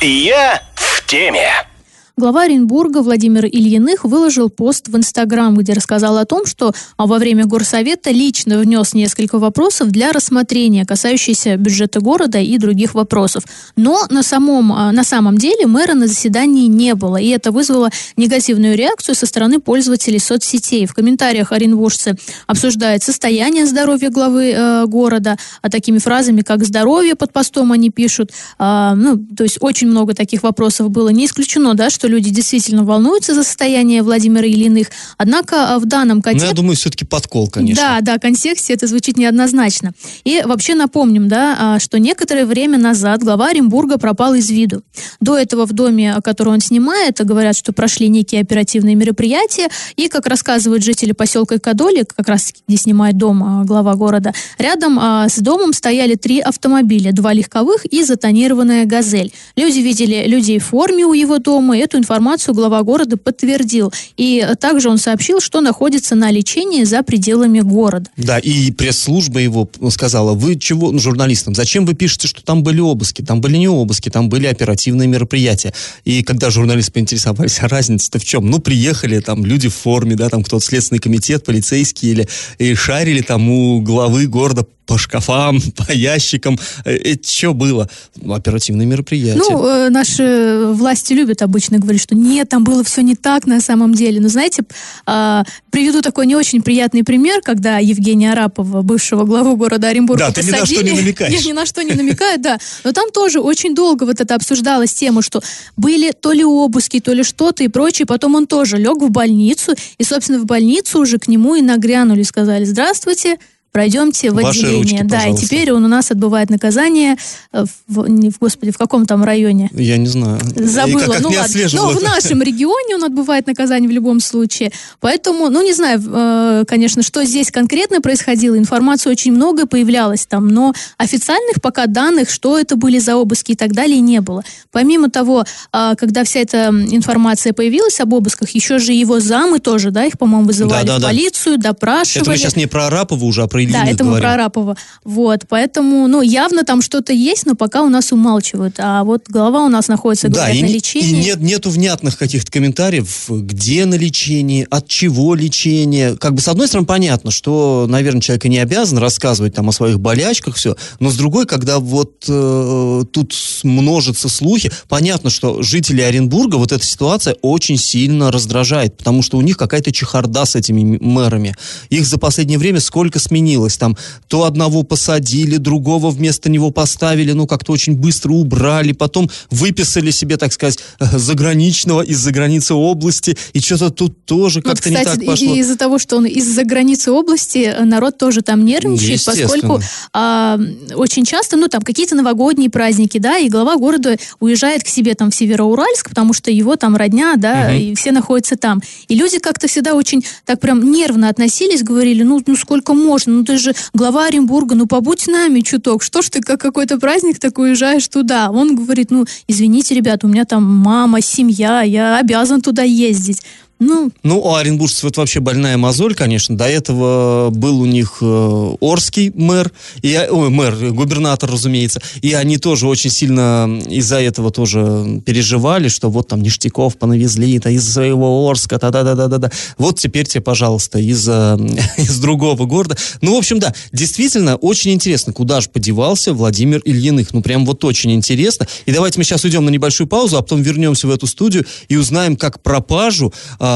Я 0.00 0.62
в 0.74 1.06
теме. 1.06 1.69
Глава 2.16 2.42
Оренбурга 2.42 3.02
Владимир 3.02 3.46
Ильиных 3.46 4.04
выложил 4.04 4.50
пост 4.50 4.88
в 4.88 4.96
Инстаграм, 4.96 5.54
где 5.56 5.72
рассказал 5.72 6.18
о 6.18 6.24
том, 6.24 6.44
что 6.44 6.74
а, 6.96 7.06
во 7.06 7.18
время 7.18 7.46
горсовета 7.46 8.10
лично 8.10 8.58
внес 8.58 8.94
несколько 8.94 9.38
вопросов 9.38 9.90
для 9.90 10.12
рассмотрения, 10.12 10.84
касающиеся 10.84 11.56
бюджета 11.56 12.00
города 12.00 12.38
и 12.38 12.58
других 12.58 12.94
вопросов. 12.94 13.44
Но 13.76 14.06
на 14.10 14.22
самом, 14.22 14.72
а, 14.72 14.92
на 14.92 15.04
самом 15.04 15.38
деле 15.38 15.66
мэра 15.66 15.94
на 15.94 16.08
заседании 16.08 16.66
не 16.66 16.94
было, 16.94 17.16
и 17.16 17.28
это 17.28 17.52
вызвало 17.52 17.90
негативную 18.16 18.76
реакцию 18.76 19.14
со 19.14 19.26
стороны 19.26 19.60
пользователей 19.60 20.18
соцсетей. 20.18 20.86
В 20.86 20.94
комментариях 20.94 21.52
оренбуржцы 21.52 22.16
обсуждают 22.46 23.02
состояние 23.02 23.66
здоровья 23.66 24.10
главы 24.10 24.52
э, 24.52 24.86
города, 24.86 25.38
а 25.62 25.70
такими 25.70 25.98
фразами, 25.98 26.42
как 26.42 26.64
«здоровье» 26.66 27.14
под 27.14 27.32
постом 27.32 27.72
они 27.72 27.90
пишут. 27.90 28.32
Э, 28.58 28.92
ну, 28.96 29.16
то 29.16 29.44
есть 29.44 29.58
очень 29.60 29.88
много 29.88 30.12
таких 30.12 30.42
вопросов 30.42 30.90
было. 30.90 31.10
Не 31.10 31.26
исключено, 31.26 31.74
да, 31.74 31.88
что 31.88 32.09
люди 32.10 32.30
действительно 32.30 32.84
волнуются 32.84 33.34
за 33.34 33.42
состояние 33.44 34.02
Владимира 34.02 34.46
Ильиных. 34.46 34.88
Однако 35.16 35.74
а, 35.74 35.78
в 35.78 35.86
данном 35.86 36.20
контексте... 36.20 36.46
Ну, 36.46 36.50
я 36.50 36.56
думаю, 36.56 36.76
все-таки 36.76 37.04
подкол, 37.04 37.48
конечно. 37.48 37.82
Да, 37.82 38.00
да, 38.00 38.18
контексте 38.18 38.74
это 38.74 38.86
звучит 38.86 39.16
неоднозначно. 39.16 39.92
И 40.24 40.42
вообще 40.44 40.74
напомним, 40.74 41.28
да, 41.28 41.56
а, 41.58 41.78
что 41.78 41.98
некоторое 41.98 42.44
время 42.44 42.78
назад 42.78 43.22
глава 43.22 43.48
Оренбурга 43.48 43.98
пропал 43.98 44.34
из 44.34 44.50
виду. 44.50 44.82
До 45.20 45.38
этого 45.38 45.66
в 45.66 45.72
доме, 45.72 46.16
который 46.22 46.52
он 46.52 46.60
снимает, 46.60 47.24
говорят, 47.24 47.56
что 47.56 47.72
прошли 47.72 48.08
некие 48.08 48.40
оперативные 48.40 48.94
мероприятия, 48.94 49.68
и, 49.96 50.08
как 50.08 50.26
рассказывают 50.26 50.84
жители 50.84 51.12
поселка 51.12 51.58
Кадоли, 51.58 52.04
как 52.16 52.28
раз 52.28 52.52
где 52.66 52.76
снимает 52.76 53.16
дом 53.16 53.42
а, 53.42 53.64
глава 53.64 53.94
города, 53.94 54.34
рядом 54.58 54.98
с 55.00 55.36
домом 55.38 55.72
стояли 55.72 56.14
три 56.14 56.40
автомобиля, 56.40 57.12
два 57.12 57.32
легковых 57.32 57.84
и 57.86 58.02
затонированная 58.02 58.84
«Газель». 58.84 59.32
Люди 59.56 59.78
видели 59.78 60.24
людей 60.26 60.58
в 60.58 60.64
форме 60.64 61.04
у 61.04 61.12
его 61.12 61.38
дома, 61.38 61.78
и 61.78 61.80
эту 61.90 61.98
информацию 61.98 62.54
глава 62.54 62.82
города 62.82 63.16
подтвердил. 63.16 63.92
И 64.16 64.46
также 64.60 64.88
он 64.88 64.98
сообщил, 64.98 65.40
что 65.40 65.60
находится 65.60 66.14
на 66.14 66.30
лечении 66.30 66.84
за 66.84 67.02
пределами 67.02 67.60
города. 67.60 68.08
Да, 68.16 68.38
и 68.38 68.70
пресс-служба 68.70 69.40
его 69.40 69.68
сказала, 69.90 70.34
вы 70.34 70.56
чего, 70.56 70.92
ну, 70.92 71.00
журналистам, 71.00 71.54
зачем 71.54 71.84
вы 71.84 71.94
пишете, 71.94 72.28
что 72.28 72.44
там 72.44 72.62
были 72.62 72.80
обыски? 72.80 73.22
Там 73.22 73.40
были 73.40 73.56
не 73.56 73.68
обыски, 73.68 74.08
там 74.08 74.28
были 74.28 74.46
оперативные 74.46 75.08
мероприятия. 75.08 75.74
И 76.04 76.22
когда 76.22 76.50
журналисты 76.50 76.92
поинтересовались, 76.92 77.58
а 77.60 77.68
разница-то 77.68 78.20
в 78.20 78.24
чем? 78.24 78.48
Ну, 78.48 78.60
приехали 78.60 79.18
там 79.18 79.44
люди 79.44 79.68
в 79.68 79.74
форме, 79.74 80.14
да, 80.14 80.28
там 80.28 80.44
кто-то 80.44 80.64
следственный 80.64 81.00
комитет, 81.00 81.44
полицейские 81.44 82.12
или 82.12 82.28
и 82.58 82.74
шарили 82.74 83.22
там 83.22 83.50
у 83.50 83.80
главы 83.80 84.26
города 84.26 84.64
по 84.90 84.98
шкафам, 84.98 85.60
по 85.76 85.92
ящикам. 85.92 86.58
Э, 86.84 86.90
это 86.90 87.30
что 87.30 87.54
было? 87.54 87.88
Оперативные 88.28 88.86
мероприятия. 88.86 89.38
Ну, 89.38 89.64
э, 89.64 89.88
наши 89.88 90.64
власти 90.66 91.12
любят 91.12 91.42
обычно 91.42 91.78
говорить, 91.78 92.02
что 92.02 92.16
нет, 92.16 92.48
там 92.48 92.64
было 92.64 92.82
все 92.82 93.02
не 93.02 93.14
так 93.14 93.46
на 93.46 93.60
самом 93.60 93.94
деле. 93.94 94.20
Но 94.20 94.28
знаете, 94.28 94.64
э, 95.06 95.42
приведу 95.70 96.02
такой 96.02 96.26
не 96.26 96.34
очень 96.34 96.60
приятный 96.60 97.04
пример, 97.04 97.40
когда 97.40 97.78
Евгения 97.78 98.32
Арапова, 98.32 98.82
бывшего 98.82 99.24
главу 99.24 99.54
города 99.54 99.86
Оренбурга, 99.86 100.26
Да, 100.26 100.32
ты 100.32 100.42
посадили. 100.42 100.56
ни 100.56 100.60
на 100.60 100.66
что 100.66 100.82
не 100.82 101.00
намекаешь. 101.02 101.40
Я 101.40 101.48
ни 101.48 101.52
на 101.52 101.66
что 101.66 101.82
не 101.84 101.94
намекаю, 101.94 102.40
да. 102.40 102.58
Но 102.82 102.90
там 102.90 103.12
тоже 103.12 103.38
очень 103.38 103.76
долго 103.76 104.02
вот 104.02 104.20
это 104.20 104.34
обсуждалась 104.34 104.92
тема, 104.92 105.22
что 105.22 105.40
были 105.76 106.10
то 106.10 106.32
ли 106.32 106.44
обыски, 106.44 106.98
то 106.98 107.12
ли 107.12 107.22
что-то 107.22 107.62
и 107.62 107.68
прочее. 107.68 108.06
Потом 108.06 108.34
он 108.34 108.48
тоже 108.48 108.76
лег 108.76 109.00
в 109.00 109.10
больницу, 109.10 109.76
и, 109.98 110.02
собственно, 110.02 110.40
в 110.40 110.46
больницу 110.46 110.98
уже 110.98 111.18
к 111.18 111.28
нему 111.28 111.54
и 111.54 111.62
нагрянули, 111.62 112.24
сказали, 112.24 112.64
здравствуйте, 112.64 113.38
пройдемте 113.72 114.30
в 114.30 114.34
Ваши 114.34 114.60
отделение. 114.60 114.78
ручки, 114.82 115.02
да, 115.04 115.16
и 115.16 115.20
пожалуйста. 115.20 115.46
теперь 115.46 115.72
он 115.72 115.84
у 115.84 115.88
нас 115.88 116.10
отбывает 116.10 116.50
наказание 116.50 117.16
э, 117.52 117.64
в, 117.88 118.06
не 118.08 118.30
в, 118.30 118.38
господи, 118.38 118.72
в 118.72 118.78
каком 118.78 119.06
там 119.06 119.22
районе? 119.24 119.70
Я 119.72 119.96
не 119.96 120.06
знаю. 120.06 120.40
Забыла. 120.56 120.98
И 121.00 121.06
как- 121.06 121.12
как 121.14 121.20
ну 121.22 121.28
ладно. 121.30 121.68
Но 121.74 121.88
в 121.90 121.96
это. 121.96 122.04
нашем 122.04 122.42
регионе 122.42 122.96
он 122.96 123.04
отбывает 123.04 123.46
наказание 123.46 123.88
в 123.88 123.92
любом 123.92 124.20
случае. 124.20 124.72
Поэтому, 125.00 125.48
ну 125.50 125.62
не 125.62 125.72
знаю, 125.72 126.02
э, 126.04 126.64
конечно, 126.66 127.02
что 127.02 127.24
здесь 127.24 127.50
конкретно 127.50 128.00
происходило. 128.00 128.56
Информации 128.58 129.10
очень 129.10 129.32
много 129.32 129.66
появлялось 129.66 130.26
там, 130.26 130.48
но 130.48 130.74
официальных 130.98 131.60
пока 131.62 131.86
данных, 131.86 132.30
что 132.30 132.58
это 132.58 132.76
были 132.76 132.98
за 132.98 133.16
обыски 133.16 133.52
и 133.52 133.56
так 133.56 133.72
далее, 133.72 134.00
не 134.00 134.20
было. 134.20 134.42
Помимо 134.72 135.10
того, 135.10 135.44
э, 135.72 135.94
когда 135.98 136.24
вся 136.24 136.40
эта 136.40 136.68
информация 136.90 137.52
появилась 137.52 138.00
об 138.00 138.12
обысках, 138.14 138.50
еще 138.50 138.78
же 138.78 138.92
его 138.92 139.20
замы 139.20 139.58
тоже, 139.60 139.90
да, 139.90 140.04
их, 140.04 140.18
по-моему, 140.18 140.46
вызывали 140.46 140.86
Да, 140.86 140.94
да, 140.94 140.98
в 140.98 141.00
да. 141.02 141.06
полицию, 141.08 141.58
допрашивали. 141.58 142.22
Это 142.22 142.30
мы 142.30 142.36
сейчас 142.36 142.56
не 142.56 142.66
про 142.66 142.86
Арапова 142.86 143.24
уже, 143.24 143.42
а 143.42 143.46
про 143.46 143.59
Ильиных 143.64 143.84
Да, 143.84 143.90
это 143.90 144.04
мы 144.04 144.18
про 144.18 144.34
Арапова. 144.34 144.76
Вот, 145.04 145.40
поэтому, 145.48 146.06
ну, 146.08 146.22
явно 146.22 146.64
там 146.64 146.82
что-то 146.82 147.12
есть, 147.12 147.46
но 147.46 147.54
пока 147.54 147.82
у 147.82 147.88
нас 147.88 148.12
умалчивают. 148.12 148.76
А 148.78 149.04
вот 149.04 149.28
голова 149.28 149.64
у 149.64 149.68
нас 149.68 149.88
находится, 149.88 150.28
Да, 150.28 150.46
говорят, 150.46 150.56
и, 150.56 150.62
на 150.62 150.66
лечении. 150.66 151.08
и 151.08 151.24
нет, 151.24 151.40
нету 151.40 151.70
внятных 151.70 152.16
каких-то 152.18 152.50
комментариев, 152.50 153.26
где 153.28 153.84
на 153.84 153.94
лечении, 153.94 154.66
от 154.70 154.88
чего 154.88 155.34
лечение. 155.34 156.16
Как 156.16 156.34
бы 156.34 156.40
с 156.40 156.48
одной 156.48 156.68
стороны 156.68 156.86
понятно, 156.86 157.30
что, 157.30 157.86
наверное, 157.88 158.20
человек 158.20 158.44
и 158.46 158.48
не 158.48 158.58
обязан 158.58 158.98
рассказывать 158.98 159.54
там 159.54 159.68
о 159.68 159.72
своих 159.72 160.00
болячках, 160.00 160.56
все. 160.56 160.76
Но 160.98 161.10
с 161.10 161.16
другой, 161.16 161.46
когда 161.46 161.78
вот 161.78 162.24
э, 162.28 163.02
тут 163.12 163.34
множатся 163.62 164.28
слухи, 164.28 164.70
понятно, 164.88 165.30
что 165.30 165.62
жители 165.62 166.00
Оренбурга 166.02 166.56
вот 166.56 166.72
эта 166.72 166.84
ситуация 166.84 167.36
очень 167.42 167.76
сильно 167.76 168.30
раздражает, 168.30 168.96
потому 168.96 169.22
что 169.22 169.38
у 169.38 169.40
них 169.40 169.56
какая-то 169.56 169.92
чехарда 169.92 170.44
с 170.44 170.56
этими 170.56 170.98
мэрами. 170.98 171.56
Их 171.88 172.06
за 172.06 172.18
последнее 172.18 172.58
время 172.58 172.80
сколько 172.80 173.18
сменилось. 173.50 173.76
Там 173.76 173.96
то 174.28 174.44
одного 174.44 174.82
посадили, 174.82 175.56
другого 175.56 176.10
вместо 176.10 176.50
него 176.50 176.70
поставили, 176.70 177.32
ну, 177.32 177.46
как-то 177.46 177.72
очень 177.72 177.94
быстро 177.96 178.32
убрали, 178.32 178.92
потом 178.92 179.28
выписали 179.50 180.10
себе, 180.10 180.36
так 180.36 180.52
сказать, 180.52 180.78
э, 181.00 181.18
заграничного 181.18 182.02
из-за 182.02 182.30
границы 182.32 182.74
области, 182.74 183.36
и 183.52 183.60
что-то 183.60 183.90
тут 183.90 184.24
тоже 184.24 184.60
Ну, 184.64 184.70
как-то 184.70 184.88
кстати, 184.90 184.98
не 184.98 185.04
так 185.04 185.26
пошло. 185.26 185.54
и 185.54 185.58
из-за 185.58 185.76
того, 185.76 185.98
что 185.98 186.16
он 186.16 186.26
из-за 186.26 186.64
границы 186.64 187.10
области, 187.12 187.58
э, 187.58 187.84
народ 187.84 188.18
тоже 188.18 188.42
там 188.42 188.64
нервничает, 188.64 189.10
Естественно. 189.20 189.48
поскольку 189.48 189.80
а, 190.12 190.58
очень 190.94 191.24
часто, 191.24 191.56
ну, 191.56 191.68
там 191.68 191.82
какие-то 191.82 192.14
новогодние 192.14 192.70
праздники, 192.70 193.18
да, 193.18 193.38
и 193.38 193.48
глава 193.48 193.76
города 193.76 194.16
уезжает 194.40 194.82
к 194.84 194.88
себе 194.88 195.14
там 195.14 195.30
в 195.30 195.34
Североуральск, 195.34 196.08
потому 196.08 196.32
что 196.32 196.50
его 196.50 196.76
там 196.76 196.96
родня, 196.96 197.34
да, 197.36 197.68
Мгм. 197.70 197.76
и 197.76 197.94
все 197.94 198.12
находятся 198.12 198.56
там. 198.56 198.80
И 199.08 199.14
люди 199.14 199.38
как-то 199.38 199.66
всегда 199.68 199.94
очень 199.94 200.24
так 200.44 200.60
прям 200.60 200.90
нервно 200.92 201.28
относились, 201.28 201.82
говорили, 201.82 202.22
ну, 202.22 202.40
ну 202.46 202.56
сколько 202.56 202.94
можно, 202.94 203.32
ну 203.40 203.44
ты 203.44 203.56
же 203.56 203.74
глава 203.94 204.26
Оренбурга, 204.26 204.74
ну 204.74 204.86
побудь 204.86 205.20
с 205.20 205.26
нами 205.26 205.60
чуток, 205.60 206.02
что 206.02 206.20
ж 206.20 206.28
ты 206.28 206.40
как 206.40 206.60
какой-то 206.60 206.98
праздник 206.98 207.38
такой 207.38 207.70
уезжаешь 207.70 208.06
туда? 208.06 208.50
Он 208.50 208.76
говорит, 208.76 209.10
ну, 209.10 209.24
извините, 209.48 209.94
ребята, 209.94 210.26
у 210.26 210.30
меня 210.30 210.44
там 210.44 210.62
мама, 210.62 211.22
семья, 211.22 211.80
я 211.80 212.18
обязан 212.18 212.60
туда 212.60 212.82
ездить. 212.82 213.42
Ну, 213.80 214.12
Ну, 214.22 214.40
у 214.40 214.54
оренбуржцев 214.54 215.06
это 215.06 215.20
вообще 215.20 215.40
больная 215.40 215.78
мозоль, 215.78 216.14
конечно. 216.14 216.54
До 216.54 216.66
этого 216.66 217.48
был 217.50 217.80
у 217.80 217.86
них 217.86 218.18
э, 218.20 218.74
Орский 218.78 219.32
мэр, 219.34 219.72
и, 220.02 220.28
ой, 220.30 220.50
мэр, 220.50 220.76
э, 220.78 220.90
губернатор, 220.90 221.50
разумеется. 221.50 221.98
И 222.20 222.34
они 222.34 222.58
тоже 222.58 222.86
очень 222.86 223.08
сильно 223.08 223.80
из-за 223.88 224.20
этого 224.20 224.50
тоже 224.50 225.22
переживали, 225.24 225.88
что 225.88 226.10
вот 226.10 226.28
там 226.28 226.42
ништяков 226.42 226.98
понавезли, 226.98 227.56
это 227.56 227.70
из 227.70 227.90
своего 227.90 228.46
Орска, 228.46 228.78
да-да-да-да-да. 228.78 229.50
Вот 229.78 229.98
теперь 229.98 230.26
тебе, 230.26 230.42
пожалуйста, 230.42 230.98
из, 230.98 231.26
э, 231.26 231.56
из 231.96 232.18
другого 232.18 232.66
города. 232.66 232.98
Ну, 233.22 233.34
в 233.34 233.38
общем, 233.38 233.60
да, 233.60 233.72
действительно, 233.92 234.56
очень 234.56 234.90
интересно, 234.92 235.32
куда 235.32 235.62
же 235.62 235.70
подевался 235.70 236.34
Владимир 236.34 236.80
Ильиных. 236.84 237.32
Ну, 237.32 237.40
прям 237.40 237.64
вот 237.64 237.82
очень 237.86 238.12
интересно. 238.12 238.66
И 238.84 238.92
давайте 238.92 239.18
мы 239.18 239.24
сейчас 239.24 239.42
уйдем 239.44 239.64
на 239.64 239.70
небольшую 239.70 240.06
паузу, 240.06 240.36
а 240.36 240.42
потом 240.42 240.60
вернемся 240.60 241.06
в 241.06 241.10
эту 241.10 241.26
студию 241.26 241.64
и 241.88 241.96
узнаем, 241.96 242.36
как 242.36 242.62
пропажу, 242.62 243.32
отре- 243.58 243.69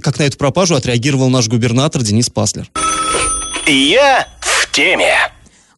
как 0.00 0.18
на 0.18 0.22
эту 0.22 0.36
пропажу 0.36 0.74
отреагировал 0.74 1.30
наш 1.30 1.48
губернатор 1.48 2.02
Денис 2.02 2.30
Паслер. 2.30 2.66
Я 3.66 4.28
в 4.40 4.70
теме. 4.72 5.31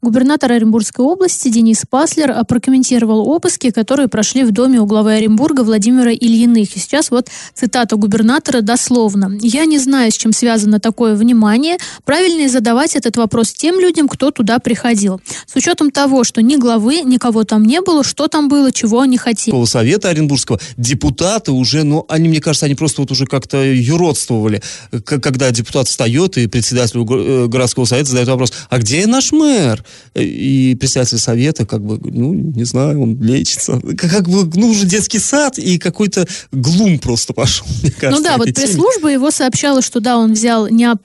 Губернатор 0.04 0.52
Оренбургской 0.52 1.04
области 1.04 1.48
Денис 1.48 1.82
Паслер 1.88 2.30
а, 2.30 2.44
прокомментировал 2.44 3.26
обыски, 3.26 3.70
которые 3.70 4.08
прошли 4.08 4.44
в 4.44 4.52
доме 4.52 4.78
у 4.80 4.86
главы 4.86 5.14
Оренбурга 5.14 5.62
Владимира 5.62 6.12
Ильиных. 6.12 6.76
И 6.76 6.78
сейчас 6.78 7.10
вот 7.10 7.28
цитата 7.54 7.96
губернатора 7.96 8.60
дословно. 8.60 9.36
«Я 9.40 9.64
не 9.64 9.78
знаю, 9.78 10.12
с 10.12 10.16
чем 10.16 10.32
связано 10.32 10.78
такое 10.78 11.14
внимание. 11.16 11.78
Правильнее 12.04 12.50
задавать 12.50 12.96
этот 12.96 13.16
вопрос 13.16 13.52
тем 13.54 13.80
людям, 13.80 14.06
кто 14.08 14.30
туда 14.30 14.58
приходил. 14.58 15.20
С 15.46 15.56
учетом 15.56 15.90
того, 15.90 16.22
что 16.22 16.42
ни 16.42 16.56
главы, 16.56 17.00
никого 17.00 17.44
там 17.44 17.64
не 17.64 17.80
было, 17.80 18.04
что 18.04 18.28
там 18.28 18.48
было, 18.48 18.70
чего 18.70 19.00
они 19.00 19.16
хотели. 19.16 19.64
Совета 19.64 20.10
Оренбургского 20.10 20.60
депутаты 20.76 21.50
уже, 21.52 21.82
ну, 21.82 22.04
они, 22.08 22.28
мне 22.28 22.40
кажется, 22.40 22.66
они 22.66 22.74
просто 22.74 23.00
вот 23.00 23.10
уже 23.10 23.24
как-то 23.24 23.64
юродствовали, 23.64 24.62
когда 25.04 25.50
депутат 25.50 25.88
встает 25.88 26.36
и 26.36 26.46
председателю 26.46 27.04
го- 27.04 27.18
э, 27.18 27.46
городского 27.46 27.86
совета 27.86 28.10
задает 28.10 28.28
вопрос, 28.28 28.52
а 28.68 28.78
где 28.78 29.06
наш 29.06 29.32
мэр? 29.32 29.82
И 30.14 30.76
председатель 30.78 31.18
совета, 31.18 31.66
как 31.66 31.82
бы, 31.84 31.98
ну, 32.02 32.32
не 32.34 32.64
знаю, 32.64 33.00
он 33.02 33.20
лечится. 33.22 33.80
Как 33.98 34.10
как 34.10 34.28
бы, 34.28 34.48
ну, 34.54 34.68
уже 34.70 34.86
детский 34.86 35.18
сад 35.18 35.58
и 35.58 35.78
какой-то 35.78 36.26
глум 36.52 36.98
просто 36.98 37.32
пошел, 37.32 37.66
мне 37.82 37.90
кажется. 37.90 38.22
Ну 38.22 38.28
да, 38.28 38.36
вот 38.38 38.54
пресс-служба 38.54 39.08
его 39.08 39.30
сообщала, 39.30 39.82
что 39.82 40.00
да, 40.00 40.16
он 40.18 40.32
взял 40.34 40.68
не 40.68 40.84
об- 40.84 41.00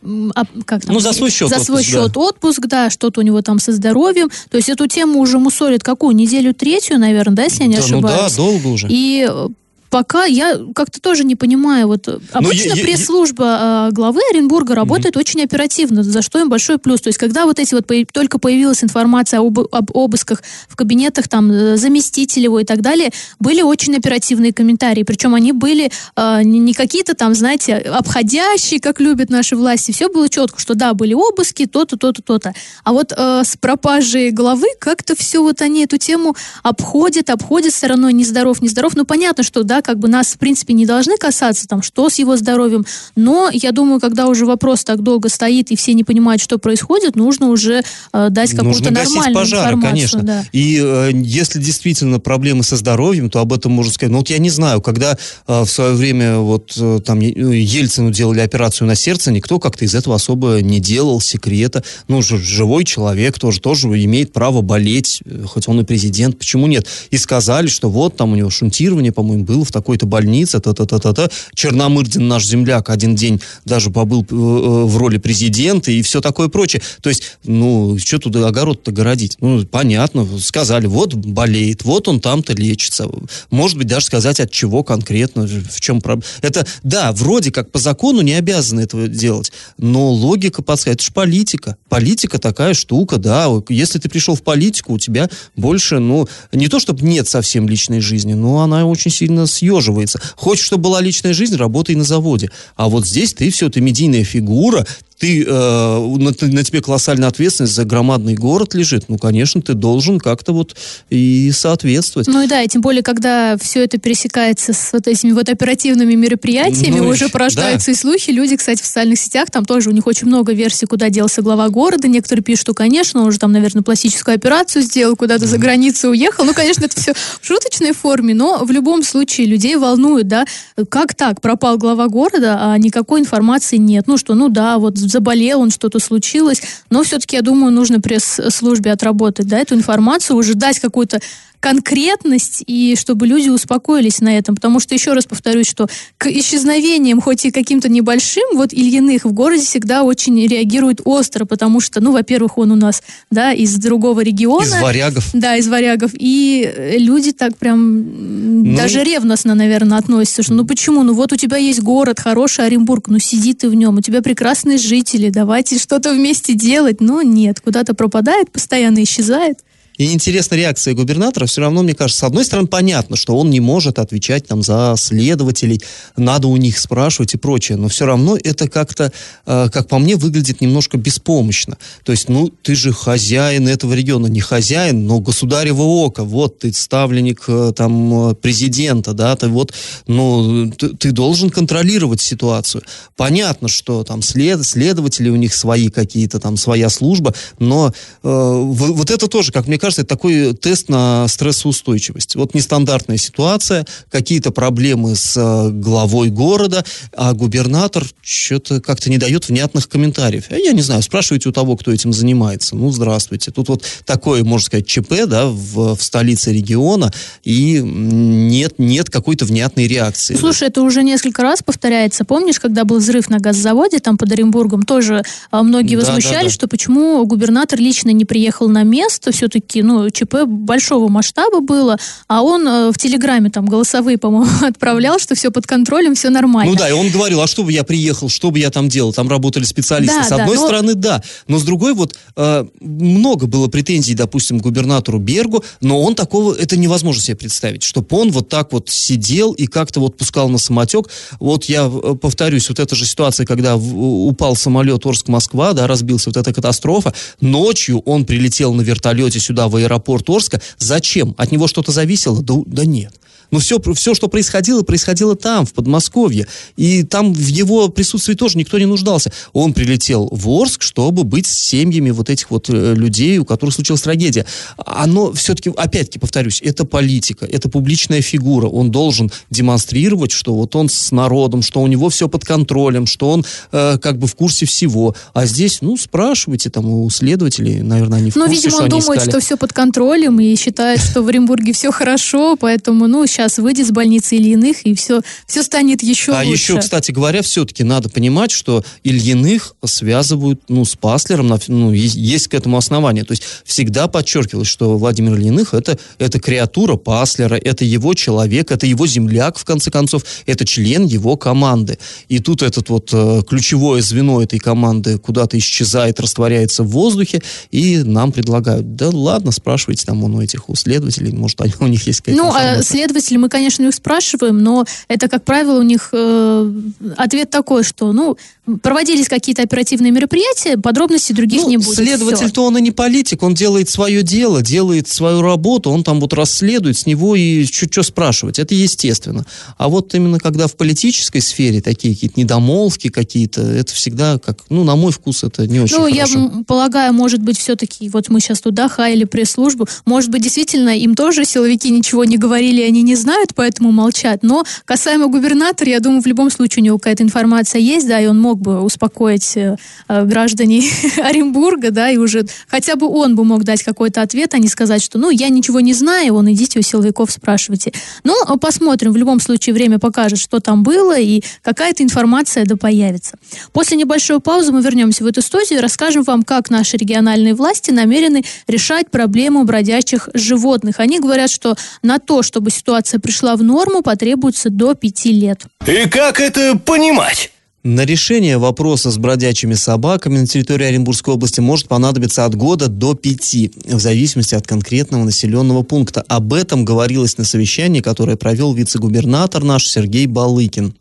как 0.65 0.85
там, 0.85 0.93
Ну, 0.93 0.99
за 0.99 1.13
свой 1.13 1.31
счет 1.31 1.49
за 1.49 1.59
свой 1.59 1.79
отпуск, 1.81 1.93
да. 1.93 2.03
счет 2.03 2.17
отпуск, 2.17 2.67
да, 2.67 2.89
что-то 2.89 3.21
у 3.21 3.23
него 3.23 3.41
там 3.41 3.59
со 3.59 3.71
здоровьем. 3.73 4.29
То 4.49 4.57
есть 4.57 4.69
эту 4.69 4.87
тему 4.87 5.19
уже 5.19 5.39
мусорит 5.39 5.83
какую 5.83 6.15
неделю 6.15 6.53
третью, 6.53 6.99
наверное, 6.99 7.35
да, 7.35 7.43
если 7.45 7.63
я 7.63 7.67
не 7.67 7.75
Да, 7.77 7.81
ну 7.89 8.01
да, 8.01 8.07
ошибаюсь. 8.27 8.35
долго 8.35 8.67
уже. 8.67 8.87
И 8.89 9.27
э, 9.29 9.47
пока 9.89 10.25
я 10.25 10.57
как-то 10.75 10.99
тоже 11.01 11.23
не 11.23 11.35
понимаю, 11.35 11.87
вот 11.87 12.07
э, 12.07 12.19
обычно 12.31 12.69
Ну, 12.71 12.75
я- 12.75 12.75
я- 12.75 12.83
пресс-служба 12.83 13.87
э, 13.89 13.93
главы 13.93 14.21
Оренбурга 14.31 14.75
работает 14.75 15.17
очень 15.17 15.41
оперативно, 15.43 16.03
за 16.03 16.21
что 16.21 16.39
им 16.39 16.49
большой 16.49 16.77
плюс. 16.77 17.01
То 17.01 17.07
есть 17.09 17.17
когда 17.17 17.45
вот 17.45 17.59
эти 17.59 17.73
вот 17.73 17.85
появ- 17.87 18.07
только 18.13 18.39
появилась 18.39 18.83
информация 18.83 19.39
об, 19.39 19.59
об 19.59 19.91
обысках 19.95 20.43
в 20.67 20.75
кабинетах 20.75 21.27
там 21.27 21.51
э, 21.51 21.77
заместителей 21.77 22.43
его 22.45 22.59
и 22.59 22.63
так 22.65 22.81
далее, 22.81 23.09
были 23.39 23.61
очень 23.61 23.95
оперативные 23.95 24.53
комментарии, 24.53 25.03
причем 25.03 25.33
они 25.35 25.51
были 25.51 25.91
э, 26.15 26.43
не, 26.43 26.59
не 26.59 26.73
какие-то 26.73 27.13
там, 27.15 27.33
знаете, 27.33 27.75
обходящие, 27.77 28.79
как 28.79 28.99
любят 28.99 29.29
наши 29.29 29.55
власти, 29.55 29.91
все 29.91 30.09
было 30.09 30.29
четко, 30.29 30.59
что 30.59 30.75
да, 30.75 30.93
были 30.93 31.13
обыски, 31.13 31.65
то-то, 31.65 31.97
то-то, 31.97 32.21
то-то. 32.21 32.53
А 32.83 32.93
вот 32.93 33.13
э, 33.15 33.41
с 33.43 33.55
пропажей 33.57 34.31
главы 34.31 34.67
как-то 34.79 35.15
все 35.15 35.41
вот 35.41 35.61
они 35.61 35.83
эту 35.83 35.97
тему 35.97 36.35
обходят, 36.63 37.29
обходят 37.29 37.73
стороной 37.73 38.13
нездоров, 38.13 38.61
нездоров. 38.61 38.95
Ну, 38.95 39.05
понятно, 39.05 39.43
что, 39.43 39.63
да, 39.63 39.78
как 39.81 39.99
бы 39.99 40.07
нас, 40.07 40.27
в 40.27 40.37
принципе, 40.37 40.73
не 40.73 40.85
должны 40.85 41.17
касаться, 41.17 41.67
там, 41.67 41.81
что 41.81 42.09
с 42.09 42.19
его 42.19 42.37
здоровьем, 42.37 42.85
но 43.15 43.49
я 43.51 43.71
думаю, 43.71 43.99
когда 43.99 44.27
уже 44.27 44.45
вопрос 44.45 44.83
так 44.83 45.01
долго 45.01 45.29
стоит 45.29 45.71
и 45.71 45.75
все 45.75 45.93
не 45.93 46.03
понимают, 46.03 46.41
что 46.41 46.57
происходит, 46.57 47.15
нужно 47.15 47.49
уже 47.49 47.83
э, 48.13 48.27
дать 48.29 48.51
какую-то 48.51 48.91
нормальную 48.91 49.33
пожары, 49.33 49.75
информацию. 49.75 49.91
конечно. 49.91 50.23
Да. 50.23 50.45
И 50.51 50.79
э, 50.81 51.11
если 51.13 51.59
действительно 51.59 52.19
проблемы 52.19 52.63
со 52.63 52.75
здоровьем, 52.75 53.29
то 53.29 53.39
об 53.39 53.53
этом 53.53 53.71
можно 53.71 53.91
сказать. 53.91 54.11
Ну 54.11 54.19
вот 54.19 54.29
я 54.29 54.37
не 54.37 54.49
знаю, 54.49 54.81
когда 54.81 55.17
э, 55.47 55.61
в 55.61 55.69
свое 55.69 55.93
время 55.93 56.37
вот 56.37 56.73
э, 56.77 56.99
там 57.05 57.19
ну, 57.19 57.51
Ельцину 57.51 58.11
делали 58.11 58.39
операцию 58.39 58.87
на 58.87 58.95
сердце, 58.95 59.31
никто 59.31 59.59
как-то 59.59 59.85
из 59.85 59.95
этого 59.95 60.15
особо 60.15 60.61
не 60.61 60.79
делал 60.79 61.21
секрета. 61.21 61.83
Ну, 62.07 62.21
живой 62.21 62.83
человек 62.83 63.37
тоже, 63.39 63.59
тоже 63.59 63.87
имеет 63.87 64.33
право 64.33 64.61
болеть, 64.61 65.21
э, 65.25 65.43
хоть 65.45 65.67
он 65.67 65.79
и 65.81 65.83
президент, 65.83 66.37
почему 66.37 66.67
нет? 66.67 66.87
И 67.11 67.17
сказали, 67.17 67.67
что 67.67 67.89
вот 67.89 68.17
там 68.17 68.33
у 68.33 68.35
него 68.35 68.49
шунтирование, 68.49 69.11
по-моему, 69.11 69.43
было 69.43 69.63
в 69.69 69.71
такой-то 69.71 70.05
больнице, 70.05 70.59
та-та-та-та-та. 70.59 71.29
Черномырдин, 71.53 72.27
наш 72.27 72.45
земляк, 72.45 72.89
один 72.89 73.15
день 73.15 73.41
даже 73.65 73.89
побыл 73.91 74.23
э, 74.23 74.33
в 74.33 74.97
роли 74.97 75.17
президента 75.17 75.91
и 75.91 76.01
все 76.01 76.21
такое 76.21 76.49
прочее. 76.49 76.81
То 77.01 77.09
есть, 77.09 77.37
ну, 77.43 77.97
что 77.97 78.19
туда 78.19 78.47
огород-то 78.47 78.91
городить? 78.91 79.37
Ну, 79.39 79.65
понятно, 79.65 80.27
сказали, 80.39 80.87
вот 80.87 81.13
болеет, 81.13 81.83
вот 81.83 82.07
он 82.07 82.19
там-то 82.19 82.53
лечится. 82.53 83.07
Может 83.51 83.77
быть, 83.77 83.87
даже 83.87 84.05
сказать, 84.05 84.39
от 84.39 84.51
чего 84.51 84.83
конкретно, 84.83 85.47
в 85.47 85.79
чем 85.79 86.01
проблема. 86.01 86.25
Это, 86.41 86.65
да, 86.83 87.11
вроде 87.11 87.51
как 87.51 87.71
по 87.71 87.79
закону 87.79 88.21
не 88.21 88.33
обязаны 88.33 88.81
этого 88.81 89.07
делать, 89.07 89.51
но 89.77 90.11
логика 90.11 90.61
подсказывает, 90.61 90.99
это 90.99 91.05
же 91.05 91.11
политика. 91.13 91.77
Политика 91.89 92.39
такая 92.39 92.73
штука, 92.73 93.17
да. 93.17 93.47
Если 93.69 93.99
ты 93.99 94.09
пришел 94.09 94.35
в 94.35 94.41
политику, 94.41 94.93
у 94.93 94.99
тебя 94.99 95.29
больше, 95.55 95.99
ну, 95.99 96.27
не 96.51 96.67
то 96.67 96.79
чтобы 96.79 97.03
нет 97.03 97.27
совсем 97.27 97.67
личной 97.69 97.99
жизни, 97.99 98.33
но 98.33 98.61
она 98.61 98.85
очень 98.85 99.11
сильно 99.11 99.45
съеживается. 99.59 100.19
Хочешь, 100.35 100.65
чтобы 100.65 100.83
была 100.83 101.01
личная 101.01 101.33
жизнь, 101.33 101.55
работай 101.55 101.95
на 101.95 102.03
заводе. 102.03 102.49
А 102.75 102.89
вот 102.89 103.05
здесь 103.05 103.33
ты 103.33 103.49
все, 103.51 103.69
ты 103.69 103.81
медийная 103.81 104.23
фигура, 104.23 104.85
ты, 105.19 105.43
э, 105.43 105.47
на, 105.47 106.31
на 106.47 106.63
тебе 106.63 106.81
колоссальная 106.81 107.27
ответственность 107.27 107.73
за 107.73 107.83
громадный 107.83 108.35
город 108.35 108.73
лежит, 108.73 109.05
ну, 109.09 109.17
конечно, 109.17 109.61
ты 109.61 109.73
должен 109.73 110.17
как-то 110.19 110.53
вот 110.53 110.75
и 111.09 111.51
соответствовать. 111.51 112.27
Ну 112.27 112.41
и 112.41 112.47
да, 112.47 112.61
и 112.61 112.67
тем 112.67 112.81
более, 112.81 113.03
когда 113.03 113.57
все 113.57 113.83
это 113.83 113.97
пересекается 113.97 114.71
с 114.73 114.93
вот 114.93 115.07
этими 115.07 115.31
вот 115.33 115.49
оперативными 115.49 116.15
мероприятиями, 116.15 116.99
ну, 116.99 117.07
уже 117.09 117.27
порождаются 117.27 117.87
да. 117.87 117.91
и 117.91 117.95
слухи. 117.95 118.31
Люди, 118.31 118.55
кстати, 118.55 118.81
в 118.81 118.85
социальных 118.85 119.19
сетях, 119.19 119.51
там 119.51 119.65
тоже 119.65 119.89
у 119.89 119.93
них 119.93 120.07
очень 120.07 120.27
много 120.27 120.53
версий, 120.53 120.85
куда 120.85 121.09
делся 121.09 121.41
глава 121.41 121.67
города. 121.67 122.07
Некоторые 122.07 122.43
пишут, 122.43 122.61
что, 122.61 122.73
конечно, 122.73 123.21
он 123.21 123.27
уже 123.27 123.39
там, 123.39 123.51
наверное, 123.51 123.83
пластическую 123.83 124.35
операцию 124.35 124.83
сделал, 124.83 125.17
куда-то 125.17 125.43
mm-hmm. 125.43 125.49
за 125.49 125.57
границу 125.57 126.09
уехал. 126.09 126.45
Ну, 126.45 126.53
конечно, 126.53 126.85
это 126.85 126.99
все 126.99 127.13
в 127.13 127.45
шуточной 127.45 127.91
форме, 127.91 128.33
но 128.33 128.63
в 128.63 128.71
любом 128.71 129.03
случае 129.03 129.47
людей 129.47 129.75
волнует, 129.75 130.29
да, 130.29 130.45
как 130.87 131.13
так, 131.13 131.41
пропал 131.41 131.77
глава 131.77 132.07
города, 132.07 132.57
а 132.61 132.77
никакой 132.77 133.19
информации 133.19 133.75
нет. 133.75 134.05
Ну 134.07 134.17
что, 134.17 134.33
ну 134.33 134.47
да, 134.47 134.77
вот 134.77 134.97
заболел 135.09 135.61
он, 135.61 135.71
что-то 135.71 135.99
случилось, 135.99 136.61
но 136.89 137.03
все-таки, 137.03 137.35
я 137.35 137.41
думаю, 137.41 137.73
нужно 137.73 137.99
пресс-службе 137.99 138.91
отработать, 138.91 139.47
да, 139.47 139.59
эту 139.59 139.75
информацию, 139.75 140.37
уже 140.37 140.55
дать 140.55 140.79
какую-то 140.79 141.19
конкретность 141.59 142.63
и 142.65 142.95
чтобы 142.97 143.27
люди 143.27 143.49
успокоились 143.49 144.21
на 144.21 144.37
этом. 144.37 144.55
Потому 144.55 144.79
что, 144.79 144.93
еще 144.95 145.13
раз 145.13 145.25
повторюсь, 145.25 145.67
что 145.67 145.87
к 146.17 146.27
исчезновениям, 146.27 147.21
хоть 147.21 147.45
и 147.45 147.51
каким-то 147.51 147.89
небольшим, 147.89 148.43
вот 148.55 148.73
Ильиных 148.73 149.25
в 149.25 149.31
городе 149.33 149.63
всегда 149.63 150.03
очень 150.03 150.47
реагируют 150.47 151.01
остро, 151.03 151.45
потому 151.45 151.79
что, 151.81 152.01
ну, 152.01 152.11
во-первых, 152.11 152.57
он 152.57 152.71
у 152.71 152.75
нас, 152.75 153.03
да, 153.29 153.51
из 153.51 153.75
другого 153.75 154.21
региона. 154.21 154.63
Из 154.63 154.81
варягов. 154.81 155.29
Да, 155.33 155.57
из 155.57 155.67
варягов. 155.67 156.11
И 156.13 156.95
люди 156.97 157.31
так 157.31 157.57
прям 157.57 158.63
ну... 158.63 158.77
даже 158.77 159.03
ревностно, 159.03 159.55
наверное, 159.55 159.97
относятся, 159.97 160.43
что 160.43 160.53
ну 160.53 160.65
почему? 160.65 161.03
Ну 161.03 161.13
вот 161.13 161.33
у 161.33 161.35
тебя 161.35 161.57
есть 161.57 161.81
город, 161.81 162.19
хороший 162.19 162.65
Оренбург, 162.65 163.07
ну 163.07 163.19
сиди 163.19 163.53
ты 163.53 163.69
в 163.69 163.75
нем, 163.75 163.97
у 163.97 164.01
тебя 164.01 164.21
прекрасные 164.21 164.77
жители, 164.77 165.29
давайте 165.29 165.77
что-то 165.77 166.13
вместе 166.13 166.53
делать. 166.53 167.01
Но 167.01 167.21
нет, 167.21 167.59
куда-то 167.59 167.93
пропадает, 167.93 168.51
постоянно 168.51 169.03
исчезает. 169.03 169.59
И 169.99 170.13
интересна 170.13 170.55
реакция 170.55 170.93
губернатора. 170.93 171.45
Все 171.45 171.59
равно, 171.59 171.83
мне 171.83 171.93
кажется, 171.93 172.21
с 172.21 172.23
одной 172.23 172.45
стороны, 172.45 172.69
понятно, 172.69 173.17
что 173.17 173.37
он 173.37 173.49
не 173.49 173.59
может 173.59 173.99
отвечать 173.99 174.47
там 174.47 174.63
за 174.63 174.95
следователей, 174.97 175.81
надо 176.15 176.47
у 176.47 176.55
них 176.55 176.79
спрашивать 176.79 177.33
и 177.33 177.37
прочее. 177.37 177.77
Но 177.77 177.89
все 177.89 178.05
равно 178.05 178.37
это 178.41 178.69
как-то, 178.69 179.11
э, 179.45 179.69
как 179.71 179.89
по 179.89 179.99
мне, 179.99 180.15
выглядит 180.15 180.61
немножко 180.61 180.97
беспомощно. 180.97 181.77
То 182.05 182.13
есть, 182.13 182.29
ну, 182.29 182.47
ты 182.47 182.75
же 182.75 182.93
хозяин 182.93 183.67
этого 183.67 183.91
региона. 183.91 184.27
Не 184.27 184.39
хозяин, 184.39 185.05
но 185.05 185.19
государево 185.19 185.81
око. 185.81 186.23
Вот 186.23 186.59
ты 186.59 186.71
ставленник 186.71 187.43
э, 187.49 187.73
там 187.75 188.37
президента, 188.37 189.11
да, 189.11 189.35
ты 189.35 189.49
вот, 189.49 189.73
ну, 190.07 190.71
ты, 190.71 190.95
ты 190.95 191.11
должен 191.11 191.49
контролировать 191.49 192.21
ситуацию. 192.21 192.83
Понятно, 193.17 193.67
что 193.67 194.05
там 194.05 194.21
след, 194.21 194.65
следователи 194.65 195.27
у 195.27 195.35
них 195.35 195.53
свои 195.53 195.89
какие-то, 195.89 196.39
там 196.39 196.55
своя 196.55 196.87
служба, 196.87 197.35
но 197.59 197.91
э, 198.23 198.23
вот 198.23 199.11
это 199.11 199.27
тоже, 199.27 199.51
как 199.51 199.67
мне 199.67 199.77
кажется, 199.77 199.88
кажется, 199.89 200.01
это 200.03 200.09
такой 200.09 200.53
тест 200.53 200.87
на 200.87 201.27
стрессоустойчивость. 201.27 202.35
Вот 202.35 202.53
нестандартная 202.53 203.17
ситуация, 203.17 203.87
какие-то 204.11 204.51
проблемы 204.51 205.15
с 205.15 205.35
э, 205.35 205.71
главой 205.71 206.29
города, 206.29 206.85
а 207.15 207.33
губернатор 207.33 208.05
что-то 208.21 208.81
как-то 208.81 209.09
не 209.09 209.17
дает 209.17 209.49
внятных 209.49 209.89
комментариев. 209.89 210.45
А 210.51 210.55
я 210.55 210.73
не 210.73 210.83
знаю, 210.83 211.01
спрашивайте 211.01 211.49
у 211.49 211.51
того, 211.51 211.75
кто 211.75 211.91
этим 211.91 212.13
занимается. 212.13 212.75
Ну, 212.75 212.91
здравствуйте. 212.91 213.49
Тут 213.49 213.69
вот 213.69 213.83
такое, 214.05 214.43
можно 214.43 214.65
сказать, 214.67 214.85
ЧП, 214.85 215.25
да, 215.25 215.47
в, 215.47 215.95
в 215.95 216.03
столице 216.03 216.53
региона, 216.53 217.11
и 217.43 217.81
нет, 217.83 218.75
нет 218.77 219.09
какой-то 219.09 219.45
внятной 219.45 219.87
реакции. 219.87 220.35
Слушай, 220.35 220.67
это 220.67 220.83
уже 220.83 221.01
несколько 221.01 221.41
раз 221.41 221.63
повторяется. 221.63 222.25
Помнишь, 222.25 222.59
когда 222.59 222.83
был 222.83 222.99
взрыв 222.99 223.27
на 223.31 223.39
газзаводе, 223.39 223.97
там 223.97 224.19
под 224.19 224.31
Оренбургом, 224.31 224.83
тоже 224.83 225.23
а, 225.49 225.63
многие 225.63 225.95
возмущались, 225.95 226.29
да, 226.29 226.37
да, 226.37 226.43
да. 226.43 226.49
что 226.53 226.67
почему 226.67 227.25
губернатор 227.25 227.79
лично 227.79 228.11
не 228.11 228.25
приехал 228.25 228.69
на 228.69 228.83
место, 228.83 229.31
все-таки 229.31 229.78
все 229.79 229.85
ну, 229.85 230.09
ЧП 230.09 230.45
большого 230.45 231.07
масштаба 231.07 231.61
было, 231.61 231.97
а 232.27 232.41
он 232.41 232.67
э, 232.67 232.91
в 232.91 232.97
Телеграме 232.97 233.49
там 233.49 233.65
голосовые, 233.65 234.17
по-моему, 234.17 234.49
отправлял, 234.61 235.19
что 235.19 235.35
все 235.35 235.51
под 235.51 235.67
контролем, 235.67 236.15
все 236.15 236.29
нормально. 236.29 236.71
Ну 236.71 236.77
да, 236.77 236.89
и 236.89 236.91
он 236.91 237.09
говорил, 237.09 237.41
а 237.41 237.47
что 237.47 237.63
бы 237.63 237.71
я 237.71 237.83
приехал, 237.83 238.29
что 238.29 238.51
бы 238.51 238.59
я 238.59 238.69
там 238.69 238.89
делал, 238.89 239.13
там 239.13 239.29
работали 239.29 239.63
специалисты. 239.63 240.19
Да, 240.19 240.23
с 240.23 240.31
одной 240.31 240.55
да, 240.55 240.61
но... 240.61 240.67
стороны, 240.67 240.95
да, 240.95 241.23
но 241.47 241.59
с 241.59 241.63
другой 241.63 241.93
вот 241.93 242.15
э, 242.35 242.65
много 242.81 243.47
было 243.47 243.67
претензий, 243.67 244.15
допустим, 244.15 244.59
к 244.59 244.63
губернатору 244.63 245.19
Бергу, 245.19 245.63
но 245.81 246.01
он 246.01 246.15
такого, 246.15 246.53
это 246.53 246.77
невозможно 246.77 247.21
себе 247.21 247.37
представить, 247.37 247.83
чтобы 247.83 248.07
он 248.11 248.31
вот 248.31 248.49
так 248.49 248.73
вот 248.73 248.89
сидел 248.89 249.53
и 249.53 249.67
как-то 249.67 249.99
вот 249.99 250.17
пускал 250.17 250.49
на 250.49 250.57
самотек. 250.57 251.09
Вот 251.39 251.65
я 251.65 251.89
э, 251.91 252.15
повторюсь, 252.15 252.67
вот 252.69 252.79
эта 252.79 252.95
же 252.95 253.05
ситуация, 253.05 253.45
когда 253.45 253.77
упал 253.77 254.55
самолет 254.55 255.05
Орск-Москва, 255.05 255.73
да, 255.73 255.87
разбился, 255.87 256.29
вот 256.29 256.37
эта 256.37 256.53
катастрофа, 256.53 257.13
ночью 257.39 257.99
он 258.05 258.25
прилетел 258.25 258.73
на 258.73 258.81
вертолете 258.81 259.39
сюда 259.39 259.68
в 259.69 259.75
аэропорт 259.75 260.29
Орска. 260.29 260.61
Зачем? 260.77 261.35
От 261.37 261.51
него 261.51 261.67
что-то 261.67 261.91
зависело? 261.91 262.41
Да, 262.41 262.55
да 262.65 262.85
нет. 262.85 263.13
Но 263.51 263.59
все, 263.59 263.79
все, 263.95 264.13
что 264.13 264.27
происходило, 264.27 264.83
происходило 264.83 265.35
там, 265.35 265.65
в 265.65 265.73
Подмосковье. 265.73 266.47
И 266.77 267.03
там 267.03 267.33
в 267.33 267.47
его 267.47 267.89
присутствии 267.89 268.33
тоже 268.35 268.57
никто 268.57 268.77
не 268.77 268.85
нуждался. 268.85 269.31
Он 269.53 269.73
прилетел 269.73 270.29
в 270.31 270.49
Орск, 270.49 270.81
чтобы 270.81 271.23
быть 271.23 271.47
с 271.47 271.51
семьями 271.51 272.11
вот 272.11 272.29
этих 272.29 272.51
вот 272.51 272.69
э, 272.69 272.93
людей, 272.95 273.37
у 273.37 273.45
которых 273.45 273.75
случилась 273.75 274.01
трагедия. 274.01 274.45
Оно 274.77 275.33
все-таки, 275.33 275.71
опять-таки 275.75 276.19
повторюсь, 276.19 276.61
это 276.61 276.85
политика, 276.85 277.45
это 277.45 277.69
публичная 277.69 278.21
фигура. 278.21 278.67
Он 278.67 278.91
должен 278.91 279.31
демонстрировать, 279.49 280.31
что 280.31 280.53
вот 280.53 280.75
он 280.75 280.89
с 280.89 281.11
народом, 281.11 281.61
что 281.61 281.81
у 281.81 281.87
него 281.87 282.09
все 282.09 282.27
под 282.29 282.45
контролем, 282.45 283.05
что 283.05 283.29
он 283.29 283.45
э, 283.71 283.97
как 284.01 284.17
бы 284.19 284.27
в 284.27 284.35
курсе 284.35 284.65
всего. 284.65 285.15
А 285.33 285.45
здесь, 285.45 285.79
ну, 285.81 285.97
спрашивайте 285.97 286.69
там 286.69 286.85
у 286.85 287.09
следователей, 287.09 287.81
наверное, 287.81 288.19
они 288.19 288.31
в 288.31 288.35
ну, 288.35 288.45
курсе, 288.45 288.55
видимо, 288.55 288.71
что 288.71 288.83
он 288.83 288.89
думает, 288.89 289.21
искали. 289.21 289.29
что 289.29 289.39
все 289.39 289.57
под 289.57 289.73
контролем 289.73 290.39
и 290.39 290.55
считает, 290.55 291.01
что 291.01 291.23
в 291.23 291.27
Оренбурге 291.27 291.73
все 291.73 291.91
хорошо, 291.91 292.55
поэтому, 292.59 293.07
ну, 293.07 293.25
сейчас 293.25 293.38
выйдет 293.57 293.87
с 293.87 293.91
больницы 293.91 294.35
Ильиных, 294.35 294.85
и 294.85 294.93
все, 294.93 295.21
все 295.47 295.63
станет 295.63 296.03
еще 296.03 296.33
а 296.33 296.39
лучше. 296.39 296.49
А 296.49 296.53
еще, 296.53 296.79
кстати 296.79 297.11
говоря, 297.11 297.41
все-таки 297.41 297.83
надо 297.83 298.09
понимать, 298.09 298.51
что 298.51 298.83
Ильиных 299.03 299.75
связывают, 299.85 300.61
ну, 300.67 300.85
с 300.85 300.95
Паслером, 300.95 301.57
ну, 301.67 301.91
есть, 301.91 302.47
к 302.47 302.53
этому 302.53 302.77
основание. 302.77 303.23
То 303.23 303.31
есть 303.31 303.43
всегда 303.63 304.07
подчеркивалось, 304.07 304.67
что 304.67 304.97
Владимир 304.97 305.35
Ильиных 305.35 305.73
это, 305.73 305.97
это 306.17 306.39
креатура 306.39 306.95
Паслера, 306.95 307.55
это 307.55 307.85
его 307.85 308.13
человек, 308.13 308.71
это 308.71 308.85
его 308.85 309.07
земляк, 309.07 309.57
в 309.57 309.65
конце 309.65 309.91
концов, 309.91 310.23
это 310.45 310.65
член 310.65 311.05
его 311.05 311.37
команды. 311.37 311.97
И 312.27 312.39
тут 312.39 312.61
этот 312.61 312.89
вот 312.89 313.09
э, 313.13 313.41
ключевое 313.47 314.01
звено 314.01 314.41
этой 314.41 314.59
команды 314.59 315.17
куда-то 315.17 315.57
исчезает, 315.57 316.19
растворяется 316.19 316.83
в 316.83 316.89
воздухе, 316.89 317.41
и 317.71 317.97
нам 317.97 318.31
предлагают, 318.31 318.95
да 318.95 319.09
ладно, 319.09 319.51
спрашивайте 319.51 320.05
там 320.05 320.23
у 320.23 320.41
этих 320.41 320.69
у 320.69 320.75
следователей, 320.75 321.31
может, 321.31 321.61
они, 321.61 321.73
у 321.79 321.87
них 321.87 322.05
есть 322.07 322.21
какая-то 322.21 322.43
Ну, 322.43 322.51
а 322.53 322.81
следователи, 322.83 323.28
мы, 323.37 323.49
конечно, 323.49 323.69
конечно, 323.69 323.85
их 323.85 323.93
спрашиваем, 323.93 324.63
но 324.63 324.85
это, 325.07 325.27
как 325.27 325.43
правило, 325.43 325.79
у 325.79 325.83
них 325.83 326.09
э, 326.11 326.71
ответ 327.17 327.49
такой, 327.49 327.83
что, 327.83 328.11
ну, 328.13 328.37
проводились 328.77 329.27
какие-то 329.27 329.63
оперативные 329.63 330.11
мероприятия, 330.11 330.77
подробностей 330.77 331.35
других 331.35 331.63
ну, 331.63 331.69
не 331.69 331.77
будет. 331.77 331.95
Следователь-то 331.95 332.63
он 332.63 332.77
и 332.77 332.81
не 332.81 332.91
политик, 332.91 333.43
он 333.43 333.53
делает 333.53 333.89
свое 333.89 334.23
дело, 334.23 334.61
делает 334.61 335.07
свою 335.07 335.41
работу, 335.41 335.89
он 335.89 336.03
там 336.03 336.19
вот 336.19 336.33
расследует 336.33 336.97
с 336.97 337.05
него 337.05 337.35
и 337.35 337.65
что 337.65 338.03
спрашивать, 338.03 338.59
это 338.59 338.75
естественно. 338.75 339.45
А 339.77 339.89
вот 339.89 340.13
именно 340.15 340.39
когда 340.39 340.67
в 340.67 340.75
политической 340.75 341.41
сфере 341.41 341.81
такие 341.81 342.13
какие-то 342.13 342.39
недомолвки 342.39 343.09
какие-то, 343.09 343.61
это 343.61 343.93
всегда, 343.93 344.37
как, 344.37 344.59
ну, 344.69 344.83
на 344.83 344.95
мой 344.95 345.11
вкус, 345.11 345.43
это 345.43 345.67
не 345.67 345.79
очень 345.79 345.95
Ну, 345.95 346.03
хорошо. 346.03 346.39
я 346.39 346.63
полагаю, 346.65 347.13
может 347.13 347.41
быть, 347.41 347.57
все-таки, 347.57 348.09
вот 348.09 348.29
мы 348.29 348.39
сейчас 348.39 348.61
туда 348.61 348.87
хаяли 348.89 349.23
пресс-службу, 349.23 349.87
может 350.05 350.29
быть, 350.29 350.43
действительно, 350.43 350.97
им 350.97 351.15
тоже 351.15 351.45
силовики 351.45 351.89
ничего 351.89 352.25
не 352.25 352.37
говорили, 352.37 352.81
они 352.81 353.01
не 353.01 353.15
знают, 353.15 353.51
поэтому 353.55 353.91
молчат. 353.91 354.43
Но 354.43 354.63
касаемо 354.85 355.27
губернатора, 355.27 355.89
я 355.89 355.99
думаю, 355.99 356.21
в 356.21 356.25
любом 356.25 356.49
случае 356.49 356.83
у 356.83 356.85
него 356.85 356.97
какая-то 356.97 357.23
информация 357.23 357.81
есть, 357.81 358.07
да, 358.07 358.19
и 358.19 358.27
он 358.27 358.39
мог 358.39 358.58
бы 358.59 358.81
успокоить 358.81 359.57
э, 359.57 359.77
э 360.07 360.25
граждане 360.25 360.83
Оренбурга, 361.17 361.91
да, 361.91 362.09
и 362.09 362.17
уже 362.17 362.45
хотя 362.67 362.95
бы 362.95 363.07
он 363.07 363.35
бы 363.35 363.43
мог 363.43 363.63
дать 363.63 363.83
какой-то 363.83 364.21
ответ, 364.21 364.53
а 364.53 364.59
не 364.59 364.67
сказать, 364.67 365.01
что, 365.01 365.17
ну, 365.17 365.29
я 365.29 365.49
ничего 365.49 365.79
не 365.79 365.93
знаю, 365.93 366.33
вон, 366.33 366.51
идите 366.51 366.79
у 366.79 366.81
силовиков 366.81 367.31
спрашивайте. 367.31 367.93
Ну, 368.23 368.33
посмотрим, 368.57 369.11
в 369.11 369.17
любом 369.17 369.39
случае 369.39 369.73
время 369.73 369.99
покажет, 369.99 370.39
что 370.39 370.59
там 370.59 370.83
было, 370.83 371.17
и 371.17 371.43
какая-то 371.61 372.03
информация 372.03 372.65
да 372.65 372.75
появится. 372.75 373.37
После 373.73 373.97
небольшой 373.97 374.39
паузы 374.39 374.71
мы 374.71 374.81
вернемся 374.81 375.23
в 375.23 375.27
эту 375.27 375.41
студию 375.41 375.79
и 375.79 375.81
расскажем 375.81 376.23
вам, 376.23 376.43
как 376.43 376.69
наши 376.69 376.97
региональные 376.97 377.53
власти 377.53 377.91
намерены 377.91 378.43
решать 378.67 379.11
проблему 379.11 379.63
бродячих 379.63 380.29
животных. 380.33 380.99
Они 380.99 381.19
говорят, 381.19 381.49
что 381.49 381.75
на 382.01 382.19
то, 382.19 382.43
чтобы 382.43 382.71
ситуация 382.71 383.19
пришла 383.19 383.55
в 383.55 383.63
норму, 383.63 384.01
потребуется 384.01 384.69
до 384.69 384.93
пяти 384.93 385.31
лет. 385.31 385.63
И 385.87 386.07
как 386.09 386.39
это 386.39 386.77
понимать? 386.77 387.51
На 387.83 388.03
решение 388.03 388.57
вопроса 388.57 389.09
с 389.09 389.17
бродячими 389.17 389.73
собаками 389.73 390.39
на 390.39 390.47
территории 390.47 390.87
Оренбургской 390.87 391.35
области 391.35 391.61
может 391.61 391.87
понадобиться 391.87 392.43
от 392.43 392.53
года 392.53 392.89
до 392.89 393.13
пяти, 393.13 393.71
в 393.85 394.01
зависимости 394.01 394.53
от 394.53 394.67
конкретного 394.67 395.23
населенного 395.23 395.83
пункта. 395.83 396.21
Об 396.27 396.53
этом 396.53 396.83
говорилось 396.83 397.37
на 397.37 397.45
совещании, 397.45 398.01
которое 398.01 398.35
провел 398.35 398.73
вице-губернатор 398.73 399.63
наш 399.63 399.87
Сергей 399.87 400.25
Балыкин. 400.25 400.93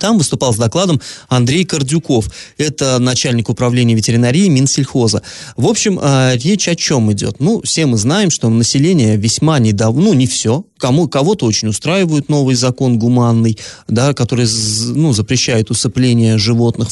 Там 0.00 0.18
выступал 0.18 0.54
с 0.54 0.56
докладом 0.56 1.00
Андрей 1.28 1.64
Кордюков. 1.64 2.28
Это 2.56 2.98
начальник 3.00 3.48
управления 3.48 3.94
ветеринарии 3.94 4.48
Минсельхоза. 4.48 5.22
В 5.56 5.66
общем, 5.66 5.98
э, 6.00 6.36
речь 6.36 6.68
о 6.68 6.76
чем 6.76 7.10
идет? 7.12 7.40
Ну, 7.40 7.62
все 7.62 7.86
мы 7.86 7.96
знаем, 7.96 8.30
что 8.30 8.48
население 8.48 9.16
весьма 9.16 9.58
недавно, 9.58 10.02
ну, 10.02 10.14
не 10.14 10.26
все, 10.26 10.64
кому, 10.78 11.08
кого-то 11.08 11.46
очень 11.46 11.68
устраивает 11.68 12.28
новый 12.28 12.54
закон 12.54 12.98
гуманный, 12.98 13.58
да, 13.88 14.14
который 14.14 14.46
ну, 14.94 15.12
запрещает 15.12 15.70
усыпление 15.70 16.38
животных 16.38 16.88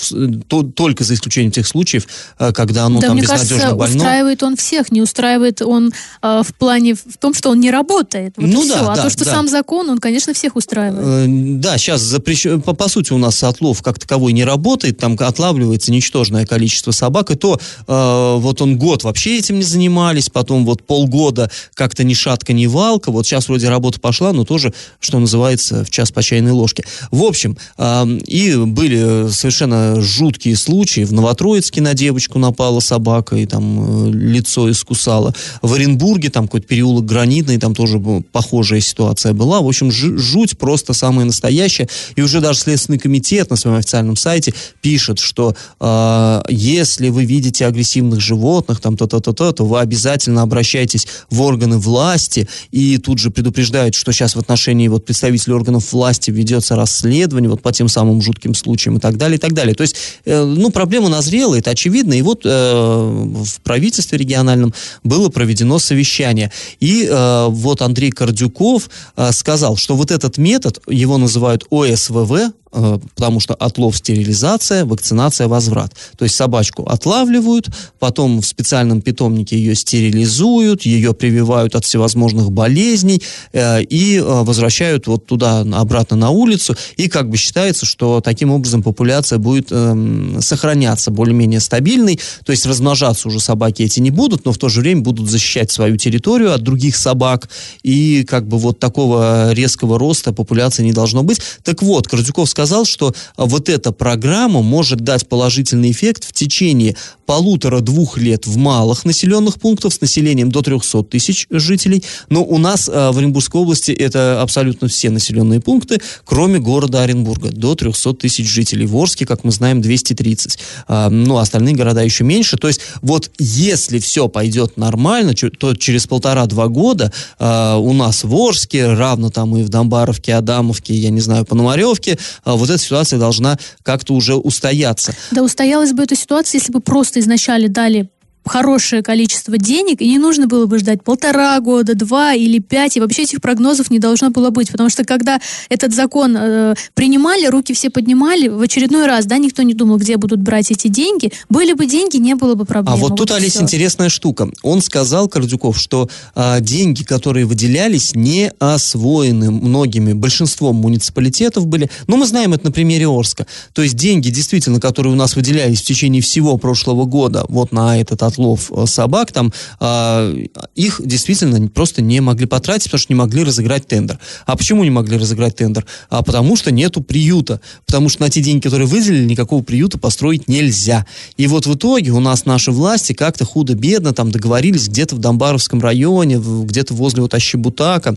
то, 0.49 0.63
только 0.63 1.05
за 1.05 1.15
исключением 1.15 1.53
тех 1.53 1.67
случаев, 1.67 2.07
э, 2.39 2.53
когда 2.53 2.85
оно 2.85 3.01
да, 3.01 3.09
там 3.09 3.17
мне 3.17 3.23
безнадежно 3.23 3.57
кажется, 3.57 3.77
больно. 3.77 3.97
устраивает 3.97 4.43
он 4.43 4.57
всех, 4.57 4.93
не 4.93 5.03
устраивает 5.03 5.63
он 5.63 5.93
э, 6.23 6.43
в 6.45 6.55
плане 6.55 6.95
в 6.95 7.19
том, 7.19 7.35
что 7.35 7.51
он 7.51 7.61
не 7.61 7.71
работает. 7.71 8.35
Вот 8.37 8.47
ну 8.47 8.67
да, 8.67 8.77
все. 8.77 8.89
А 8.89 8.97
да, 8.97 9.03
то, 9.03 9.11
что 9.11 9.25
да. 9.25 9.33
сам 9.33 9.49
закон, 9.49 9.91
он, 9.91 9.99
конечно, 9.99 10.33
всех 10.35 10.57
устраивает. 10.57 11.07
Э, 11.07 11.27
да, 11.29 11.79
сейчас 11.79 12.01
запрещен, 12.01 12.63
по, 12.63 12.75
по 12.75 12.89
сути 12.89 13.13
у 13.13 13.19
нас 13.19 13.43
отлов 13.43 13.83
как 13.83 13.99
таковой 13.99 14.33
не 14.33 14.45
работает, 14.45 14.99
там 14.99 15.17
отлавливается 15.19 15.93
ничтожное 15.93 16.47
количество 16.47 16.91
собак, 16.91 17.31
и 17.31 17.35
то 17.35 17.59
э, 17.87 18.37
вот 18.39 18.63
он 18.63 18.79
год 18.79 19.05
вообще 19.05 19.39
этим 19.39 19.57
не 19.57 19.63
занимались, 19.63 20.31
потом 20.31 20.65
вот 20.65 20.83
полгода 20.83 21.51
как-то 21.75 22.05
ни 22.05 22.15
шатка, 22.15 22.53
ни 22.53 22.67
валка, 22.67 23.11
вот 23.11 23.27
сейчас 23.27 23.49
вроде 23.49 23.69
работа 23.75 24.01
пошла, 24.01 24.33
но 24.33 24.45
тоже, 24.45 24.73
что 25.01 25.19
называется, 25.19 25.85
в 25.85 25.91
час 25.91 26.11
по 26.13 26.23
чайной 26.23 26.53
ложке. 26.53 26.85
В 27.11 27.23
общем, 27.25 27.57
э, 27.77 28.19
и 28.27 28.57
были 28.57 29.29
совершенно 29.31 30.01
жуткие 30.01 30.57
случаи. 30.57 31.05
В 31.05 31.13
Новотроицке 31.13 31.81
на 31.81 31.95
девочку 31.95 32.39
напала 32.39 32.81
собака 32.81 33.37
и 33.37 33.47
там 33.47 34.09
э, 34.09 34.11
лицо 34.13 34.71
искусала. 34.71 35.35
В 35.63 35.75
Оренбурге 35.75 36.31
там 36.31 36.47
какой-то 36.47 36.67
переулок 36.67 37.05
Гранитный, 37.05 37.59
там 37.59 37.75
тоже 37.75 38.01
похожая 38.33 38.81
ситуация 38.81 39.33
была. 39.33 39.61
В 39.61 39.67
общем, 39.67 39.91
жуть 39.91 40.57
просто 40.59 40.93
самая 40.93 41.27
настоящая. 41.27 41.89
И 42.17 42.23
уже 42.23 42.41
даже 42.41 42.61
Следственный 42.61 42.99
комитет 42.99 43.51
на 43.51 43.57
своем 43.57 43.77
официальном 43.77 44.17
сайте 44.17 44.55
пишет, 44.81 45.19
что 45.19 45.55
э, 45.81 46.43
если 46.49 47.09
вы 47.09 47.25
видите 47.25 47.67
агрессивных 47.67 48.21
животных, 48.21 48.81
там 48.81 48.97
то-то-то-то, 48.97 49.53
то 49.53 49.65
вы 49.67 49.81
обязательно 49.81 50.43
обращайтесь 50.43 51.07
в 51.31 51.43
органы 51.43 51.79
власти 51.79 52.49
и 52.71 52.99
тут 52.99 53.19
же 53.19 53.31
предупреждают, 53.65 53.95
что 53.95 54.13
сейчас 54.13 54.37
в 54.37 54.39
отношении 54.39 54.89
вот 54.89 55.05
представителей 55.05 55.55
органов 55.55 55.93
власти 55.93 56.31
ведется 56.31 56.77
расследование 56.77 57.51
вот 57.51 57.63
по 57.63 57.73
тем 57.73 57.89
самым 57.89 58.21
жутким 58.21 58.55
случаям 58.55 58.97
и 58.97 59.01
так 59.01 59.17
далее, 59.17 59.37
и 59.37 59.41
так 59.41 59.53
далее. 59.53 59.75
То 59.75 59.83
есть, 59.83 59.97
э, 60.25 60.45
ну, 60.45 60.71
проблема 60.71 61.09
назрела, 61.09 61.55
это 61.55 61.71
очевидно, 61.71 62.15
и 62.15 62.23
вот 62.23 62.43
э, 62.45 62.49
в 62.51 63.61
правительстве 63.63 64.19
региональном 64.19 64.75
было 65.03 65.29
проведено 65.31 65.79
совещание. 65.79 66.51
И 66.81 67.09
э, 67.11 67.47
вот 67.49 67.83
Андрей 67.83 68.11
Кордюков 68.11 68.91
э, 69.17 69.33
сказал, 69.33 69.77
что 69.77 69.97
вот 69.97 70.11
этот 70.11 70.39
метод, 70.39 70.81
его 70.89 71.19
называют 71.19 71.65
ОСВВ, 71.71 72.53
потому 72.75 73.41
что 73.41 73.55
отлов 73.55 73.97
стерилизация, 73.97 74.85
вакцинация 74.85 75.49
возврат. 75.49 75.95
То 76.19 76.25
есть 76.25 76.35
собачку 76.35 76.85
отлавливают, 76.85 77.69
потом 77.99 78.41
в 78.41 78.47
специальном 78.47 79.01
питомнике 79.01 79.57
ее 79.57 79.75
стерилизуют, 79.75 80.83
ее 80.83 81.15
прививают 81.15 81.75
от 81.75 81.85
всевозможных 81.85 82.53
болезней 82.53 83.23
э, 83.53 83.83
и 83.83 84.19
э, 84.19 84.23
возвращают 84.23 85.07
вот 85.07 85.27
туда 85.27 85.61
обратно 85.61 86.17
на 86.17 86.31
улицу. 86.31 86.77
И 86.97 87.09
как 87.09 87.31
бы 87.31 87.37
считается, 87.37 87.87
что 87.87 88.21
таким 88.21 88.51
образом 88.51 88.83
популяция 88.83 89.39
будет 89.39 89.69
э, 89.71 90.39
сохраняться 90.41 91.11
более-менее 91.11 91.61
стабильной, 91.61 92.19
то 92.45 92.53
есть 92.53 92.67
размножаться 92.67 93.29
уже 93.29 93.41
собаки 93.41 93.83
эти 93.83 94.01
не 94.01 94.11
будут, 94.11 94.45
но 94.45 94.53
в 94.53 94.59
то 94.59 94.69
же 94.69 94.81
время 94.81 95.03
будут 95.03 95.31
защищать 95.31 95.71
свою 95.71 95.97
территорию 95.97 96.53
от 96.53 96.63
других 96.63 96.97
собак, 96.97 97.49
и 97.83 98.25
как 98.25 98.49
бы 98.49 98.59
вот 98.59 98.79
такого 98.79 99.53
резкого 99.53 99.99
роста 99.99 100.33
популяции 100.33 100.83
не 100.83 100.93
должно 100.93 101.23
быть. 101.23 101.41
Так 101.63 101.83
вот, 101.83 102.09
Кордюков 102.09 102.49
сказал, 102.49 102.64
сказал, 102.65 102.87
что 102.87 103.15
а, 103.37 103.45
вот 103.45 103.69
эта 103.69 103.93
программа 103.93 104.63
может 104.63 105.01
дать 105.01 105.29
положительный 105.29 105.91
эффект 105.91 106.25
в 106.25 106.33
течение 106.33 106.97
полутора-двух 107.27 108.19
лет 108.19 108.47
в 108.47 108.57
малых 108.57 109.05
населенных 109.05 109.59
пунктах 109.59 109.93
с 109.93 110.01
населением 110.01 110.51
до 110.51 110.63
300 110.63 111.05
тысяч 111.05 111.47
жителей. 111.51 112.05
Но 112.29 112.45
у 112.45 112.59
нас 112.59 112.89
э, 112.89 113.11
в 113.11 113.19
Оренбургской 113.19 113.61
области 113.61 113.93
это 113.93 114.43
абсолютно 114.43 114.89
все 114.89 115.11
населенные 115.11 115.61
пункты, 115.61 116.01
кроме 116.25 116.59
города 116.59 117.03
Оренбурга, 117.03 117.51
до 117.51 117.75
300 117.75 118.15
тысяч 118.15 118.49
жителей. 118.49 118.87
В 118.87 118.97
Орске, 118.97 119.27
как 119.27 119.45
мы 119.45 119.53
знаем, 119.53 119.81
230. 119.81 120.59
Э, 120.89 121.09
ну, 121.09 121.39
остальные 121.39 121.75
города 121.75 122.03
еще 122.03 122.25
меньше. 122.25 122.57
То 122.57 122.69
есть 122.69 122.81
вот 123.01 123.31
если 123.39 123.99
все 123.99 124.29
пойдет 124.29 124.77
нормально, 124.77 125.35
то 125.35 125.75
через 125.75 126.07
полтора-два 126.07 126.69
года 126.69 127.13
э, 127.39 127.75
у 127.77 127.93
нас 127.93 128.25
в 128.25 128.35
Орске, 128.35 128.87
равно 128.93 129.31
там 129.31 129.57
и 129.57 129.63
в 129.63 129.69
Домбаровке, 129.69 130.35
Адамовке, 130.35 130.95
я 130.95 131.11
не 131.11 131.21
знаю, 131.21 131.45
Пономаревке, 131.45 132.19
э, 132.45 132.53
вот 132.57 132.71
эта 132.71 132.79
ситуация 132.79 133.19
должна 133.19 133.59
как-то 133.83 134.15
уже 134.15 134.35
устояться. 134.35 135.15
Да, 135.31 135.43
устоялась 135.43 135.93
бы 135.93 136.03
эта 136.03 136.17
ситуация, 136.17 136.59
если 136.59 136.73
бы 136.73 136.81
просто 136.81 137.21
изначально 137.21 137.69
дали 137.69 138.09
хорошее 138.45 139.03
количество 139.03 139.59
денег, 139.59 140.01
и 140.01 140.09
не 140.09 140.19
нужно 140.19 140.47
было 140.47 140.67
бы 140.67 140.79
ждать 140.79 141.03
полтора 141.03 141.59
года, 141.61 141.95
два 141.95 142.35
или 142.35 142.59
пять, 142.59 142.97
и 142.97 143.01
вообще 143.01 143.23
этих 143.23 143.41
прогнозов 143.41 143.91
не 143.91 143.99
должно 143.99 144.31
было 144.31 144.51
быть, 144.51 144.71
потому 144.71 144.91
что 144.91 145.05
когда 145.05 145.41
этот 145.69 145.95
закон 145.95 146.37
э, 146.37 146.75
принимали, 146.95 147.47
руки 147.47 147.73
все 147.75 147.91
поднимали, 147.91 148.49
в 148.49 148.61
очередной 148.61 149.07
раз, 149.07 149.27
да, 149.27 149.39
никто 149.39 149.63
не 149.63 149.75
думал, 149.75 149.99
где 149.99 150.17
будут 150.17 150.41
брать 150.41 150.71
эти 150.71 150.89
деньги, 150.89 151.33
были 151.49 151.73
бы 151.73 151.87
деньги, 151.87 152.17
не 152.17 152.35
было 152.35 152.55
бы 152.55 152.65
проблем. 152.65 152.95
А 152.95 152.97
вот 152.97 153.11
тут, 153.11 153.31
вот 153.31 153.39
Олесь, 153.39 153.57
интересная 153.57 154.09
штука. 154.09 154.51
Он 154.63 154.81
сказал, 154.83 155.29
Кардюков, 155.29 155.79
что 155.79 156.09
э, 156.35 156.61
деньги, 156.61 157.03
которые 157.03 157.47
выделялись, 157.47 158.15
не 158.15 158.53
освоены 158.59 159.51
многими, 159.51 160.13
большинством 160.13 160.77
муниципалитетов 160.77 161.67
были, 161.67 161.91
ну, 162.07 162.17
мы 162.17 162.27
знаем 162.27 162.53
это 162.53 162.67
на 162.67 162.73
примере 162.73 163.09
Орска, 163.09 163.47
то 163.73 163.83
есть 163.83 163.95
деньги, 163.95 164.31
действительно, 164.31 164.81
которые 164.81 165.13
у 165.13 165.17
нас 165.17 165.37
выделялись 165.37 165.81
в 165.81 165.85
течение 165.85 166.23
всего 166.23 166.57
прошлого 166.59 167.05
года, 167.05 167.45
вот 167.49 167.73
на 167.73 168.01
этот 168.01 168.23
отлов 168.35 168.71
э, 168.71 168.87
собак, 168.87 169.33
там 169.33 169.53
э, 169.81 170.47
их 170.75 171.01
действительно 171.05 171.69
просто 171.69 172.03
не 172.03 172.21
могли 172.21 172.47
потратить, 172.47 172.87
потому 172.87 173.01
что 173.01 173.13
не 173.13 173.19
могли 173.19 173.45
разыграть 173.45 173.87
тендер. 173.87 174.19
А 174.47 174.57
почему 174.57 174.85
не 174.85 174.91
могли 174.91 175.17
разыграть 175.17 175.57
тендер? 175.57 175.87
А 176.11 176.23
потому 176.23 176.57
что 176.57 176.71
нету 176.71 177.03
приюта. 177.03 177.61
Потому 177.87 178.09
что 178.09 178.23
на 178.23 178.31
те 178.31 178.41
деньги, 178.41 178.63
которые 178.63 178.89
выделили, 178.89 179.25
никакого 179.25 179.63
приюта 179.63 179.99
построить 179.99 180.49
нельзя. 180.49 181.07
И 181.37 181.47
вот 181.47 181.67
в 181.67 181.75
итоге 181.75 182.11
у 182.11 182.21
нас 182.21 182.45
наши 182.45 182.71
власти 182.71 183.13
как-то 183.13 183.45
худо-бедно 183.45 184.13
там 184.13 184.31
договорились 184.31 184.89
где-то 184.89 185.17
в 185.17 185.19
Домбаровском 185.19 185.81
районе, 185.81 186.39
где-то 186.39 186.95
возле 186.95 187.23
вот 187.23 187.35
Ощебутака, 187.35 188.17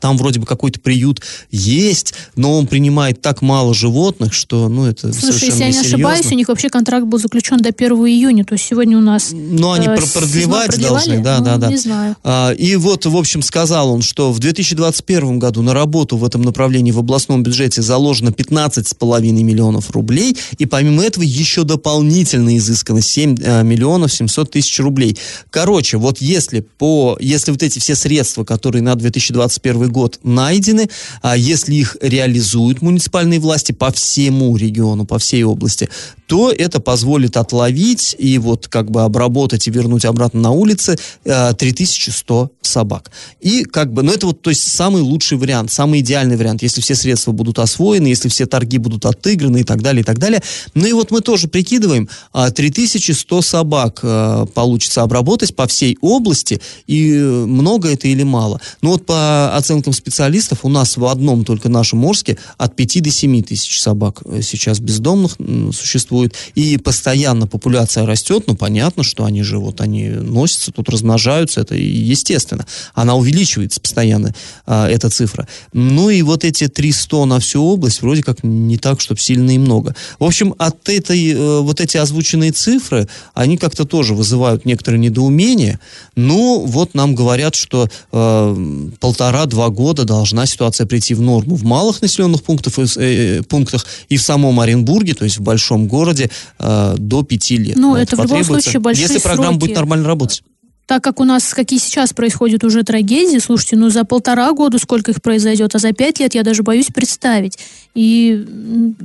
там 0.00 0.16
вроде 0.16 0.40
бы 0.40 0.46
какой-то 0.46 0.80
приют 0.80 1.20
есть, 1.50 2.14
но 2.36 2.58
он 2.58 2.66
принимает 2.66 3.20
так 3.20 3.42
мало 3.42 3.74
животных, 3.74 4.32
что, 4.32 4.68
ну, 4.68 4.86
это 4.86 5.12
Слушай, 5.12 5.46
если 5.46 5.60
я 5.60 5.70
не 5.70 5.78
ошибаюсь, 5.78 6.26
у 6.26 6.34
них 6.34 6.48
вообще 6.48 6.68
контракт 6.68 7.06
был 7.06 7.18
заключен 7.18 7.58
до 7.58 7.70
1 7.70 7.92
июня, 7.92 8.44
то 8.44 8.54
есть 8.54 8.66
сегодня 8.66 8.98
у 8.98 9.00
нас... 9.00 9.30
Ну, 9.32 9.72
они 9.72 9.86
э, 9.86 9.96
продлевать 10.12 10.78
должны, 10.80 11.22
да, 11.22 11.38
ну, 11.38 11.44
да, 11.44 11.56
да. 11.56 11.68
Не 11.68 11.76
знаю. 11.76 12.16
А, 12.22 12.52
и 12.52 12.76
вот, 12.76 13.06
в 13.06 13.16
общем, 13.16 13.42
сказал 13.42 13.90
он, 13.92 14.02
что 14.02 14.32
в 14.32 14.38
2021 14.38 15.38
году 15.38 15.62
на 15.62 15.74
работу 15.74 16.16
в 16.16 16.24
этом 16.24 16.42
направлении 16.42 16.92
в 16.92 16.98
областном 16.98 17.42
бюджете 17.42 17.82
заложено 17.82 18.30
15,5 18.30 19.20
миллионов 19.20 19.90
рублей, 19.90 20.36
и 20.58 20.66
помимо 20.66 21.02
этого 21.02 21.24
еще 21.24 21.64
дополнительно 21.64 22.56
изыскано 22.56 23.00
7 23.00 23.36
а, 23.44 23.62
миллионов 23.62 24.12
700 24.12 24.50
тысяч 24.50 24.78
рублей. 24.80 25.16
Короче, 25.50 25.96
вот 25.96 26.18
если 26.20 26.60
по, 26.60 27.16
если 27.20 27.50
вот 27.50 27.62
эти 27.62 27.78
все 27.78 27.94
средства, 27.94 28.44
которые 28.44 28.82
на 28.82 28.94
2021 28.94 29.83
год 29.88 30.20
найдены, 30.22 30.88
а 31.22 31.36
если 31.36 31.74
их 31.74 31.96
реализуют 32.00 32.82
муниципальные 32.82 33.40
власти 33.40 33.72
по 33.72 33.90
всему 33.92 34.56
региону, 34.56 35.04
по 35.04 35.18
всей 35.18 35.44
области, 35.44 35.88
то 36.26 36.50
это 36.50 36.80
позволит 36.80 37.36
отловить 37.36 38.16
и 38.18 38.38
вот 38.38 38.68
как 38.68 38.90
бы 38.90 39.02
обработать 39.02 39.68
и 39.68 39.70
вернуть 39.70 40.04
обратно 40.04 40.40
на 40.40 40.50
улице 40.50 40.96
э, 41.24 41.52
3100 41.54 42.50
собак. 42.62 43.10
И 43.40 43.64
как 43.64 43.92
бы, 43.92 44.02
ну 44.02 44.12
это 44.12 44.26
вот, 44.26 44.40
то 44.40 44.50
есть 44.50 44.72
самый 44.72 45.02
лучший 45.02 45.38
вариант, 45.38 45.70
самый 45.70 46.00
идеальный 46.00 46.36
вариант, 46.36 46.62
если 46.62 46.80
все 46.80 46.94
средства 46.94 47.32
будут 47.32 47.58
освоены, 47.58 48.06
если 48.06 48.28
все 48.28 48.46
торги 48.46 48.78
будут 48.78 49.04
отыграны 49.04 49.60
и 49.60 49.64
так 49.64 49.82
далее, 49.82 50.02
и 50.02 50.04
так 50.04 50.18
далее. 50.18 50.42
Ну 50.74 50.86
и 50.86 50.92
вот 50.92 51.10
мы 51.10 51.20
тоже 51.20 51.48
прикидываем, 51.48 52.08
3100 52.32 53.38
а, 53.38 53.42
собак 53.42 54.00
э, 54.02 54.46
получится 54.54 55.02
обработать 55.02 55.54
по 55.54 55.66
всей 55.66 55.98
области, 56.00 56.60
и 56.86 57.12
много 57.12 57.90
это 57.90 58.08
или 58.08 58.22
мало. 58.22 58.60
Ну 58.82 58.90
вот 58.90 59.06
по 59.06 59.54
оценкам 59.56 59.92
специалистов 59.92 60.60
у 60.62 60.68
нас 60.68 60.96
в 60.96 61.04
одном 61.04 61.44
только 61.44 61.68
нашем 61.68 62.04
Орске 62.04 62.38
от 62.56 62.76
5 62.76 63.02
до 63.02 63.10
7 63.10 63.42
тысяч 63.42 63.80
собак 63.80 64.22
э, 64.24 64.40
сейчас 64.42 64.80
бездомных 64.80 65.36
существует, 65.72 66.13
и 66.54 66.76
постоянно 66.78 67.46
популяция 67.46 68.06
растет, 68.06 68.44
ну 68.46 68.56
понятно, 68.56 69.02
что 69.02 69.24
они 69.24 69.42
живут, 69.42 69.80
они 69.80 70.08
носятся, 70.08 70.72
тут 70.72 70.88
размножаются, 70.88 71.60
это 71.60 71.74
естественно. 71.74 72.66
Она 72.94 73.14
увеличивается 73.14 73.80
постоянно, 73.80 74.34
а, 74.66 74.88
эта 74.88 75.10
цифра. 75.10 75.48
Ну 75.72 76.10
и 76.10 76.22
вот 76.22 76.44
эти 76.44 76.68
300 76.68 77.24
на 77.24 77.40
всю 77.40 77.62
область 77.62 78.02
вроде 78.02 78.22
как 78.22 78.42
не 78.42 78.78
так, 78.78 79.00
чтобы 79.00 79.20
сильно 79.20 79.50
и 79.54 79.58
много. 79.58 79.94
В 80.18 80.24
общем, 80.24 80.54
от 80.58 80.88
этой, 80.88 81.32
э, 81.32 81.60
вот 81.60 81.80
эти 81.80 81.96
озвученные 81.96 82.52
цифры, 82.52 83.08
они 83.34 83.56
как-то 83.56 83.84
тоже 83.84 84.14
вызывают 84.14 84.64
некоторое 84.64 84.98
недоумение. 84.98 85.78
Ну, 86.16 86.64
вот 86.66 86.94
нам 86.94 87.14
говорят, 87.14 87.54
что 87.54 87.88
э, 88.12 88.56
полтора-два 89.00 89.68
года 89.70 90.04
должна 90.04 90.46
ситуация 90.46 90.86
прийти 90.86 91.14
в 91.14 91.20
норму. 91.20 91.56
В 91.56 91.64
малых 91.64 92.02
населенных 92.02 92.42
пунктах, 92.42 92.78
э, 92.78 92.86
э, 92.96 93.42
пунктах 93.42 93.86
и 94.08 94.16
в 94.16 94.22
самом 94.22 94.60
Оренбурге, 94.60 95.14
то 95.14 95.24
есть 95.24 95.38
в 95.38 95.42
большом 95.42 95.86
городе, 95.86 96.03
э, 96.58 96.94
до 96.98 97.22
пяти 97.22 97.56
лет. 97.56 97.76
Ну, 97.76 97.96
это, 97.96 98.14
это 98.14 98.22
в 98.22 98.24
любом 98.26 98.44
случае 98.44 98.80
большие 98.80 99.06
Если 99.06 99.18
программа 99.18 99.52
сроки. 99.52 99.60
будет 99.60 99.76
нормально 99.76 100.06
работать 100.06 100.42
так 100.86 101.02
как 101.02 101.20
у 101.20 101.24
нас, 101.24 101.54
какие 101.54 101.78
сейчас 101.78 102.12
происходят 102.12 102.64
уже 102.64 102.82
трагедии, 102.82 103.38
слушайте, 103.38 103.76
ну 103.76 103.90
за 103.90 104.04
полтора 104.04 104.52
года 104.52 104.78
сколько 104.78 105.10
их 105.10 105.22
произойдет, 105.22 105.74
а 105.74 105.78
за 105.78 105.92
пять 105.92 106.20
лет 106.20 106.34
я 106.34 106.42
даже 106.42 106.62
боюсь 106.62 106.88
представить. 106.88 107.58
И 107.94 108.44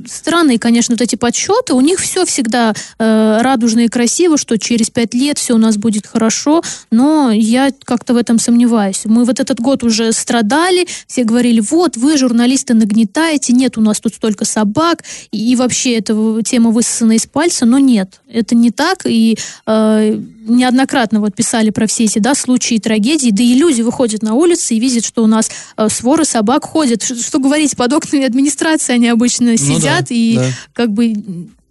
странные, 0.06 0.58
конечно, 0.58 0.94
вот 0.94 1.00
эти 1.00 1.16
подсчеты, 1.16 1.74
у 1.74 1.80
них 1.80 2.00
все 2.00 2.24
всегда 2.26 2.74
э, 2.98 3.38
радужно 3.40 3.80
и 3.80 3.88
красиво, 3.88 4.36
что 4.36 4.58
через 4.58 4.90
пять 4.90 5.14
лет 5.14 5.38
все 5.38 5.54
у 5.54 5.58
нас 5.58 5.76
будет 5.76 6.06
хорошо, 6.06 6.62
но 6.90 7.30
я 7.30 7.70
как-то 7.84 8.14
в 8.14 8.16
этом 8.16 8.38
сомневаюсь. 8.38 9.02
Мы 9.04 9.24
вот 9.24 9.38
этот 9.38 9.60
год 9.60 9.84
уже 9.84 10.12
страдали, 10.12 10.86
все 11.06 11.24
говорили, 11.24 11.60
вот, 11.60 11.96
вы, 11.96 12.18
журналисты, 12.18 12.74
нагнетаете, 12.74 13.52
нет 13.52 13.78
у 13.78 13.80
нас 13.80 14.00
тут 14.00 14.14
столько 14.14 14.44
собак, 14.44 15.04
и, 15.30 15.52
и 15.52 15.56
вообще 15.56 15.94
эта 15.94 16.14
тема 16.44 16.70
высосана 16.70 17.12
из 17.12 17.26
пальца, 17.26 17.66
но 17.66 17.78
нет, 17.78 18.19
это 18.32 18.54
не 18.54 18.70
так, 18.70 19.06
и 19.06 19.36
э, 19.66 20.20
неоднократно 20.46 21.20
вот 21.20 21.34
писали 21.34 21.70
про 21.70 21.86
все 21.86 22.04
эти, 22.04 22.18
да, 22.18 22.34
случаи 22.34 22.78
трагедий, 22.78 23.30
да 23.32 23.42
и 23.42 23.54
люди 23.54 23.82
выходят 23.82 24.22
на 24.22 24.34
улицы 24.34 24.74
и 24.74 24.80
видят, 24.80 25.04
что 25.04 25.22
у 25.22 25.26
нас 25.26 25.50
э, 25.76 25.88
своры 25.88 26.24
собак 26.24 26.64
ходят. 26.64 27.02
Что, 27.02 27.16
что 27.16 27.38
говорить, 27.38 27.76
под 27.76 27.92
окнами 27.92 28.24
администрации 28.24 28.94
они 28.94 29.08
обычно 29.08 29.56
сидят 29.56 30.02
ну, 30.02 30.06
да, 30.08 30.14
и 30.14 30.36
да. 30.36 30.44
как 30.72 30.92
бы 30.92 31.14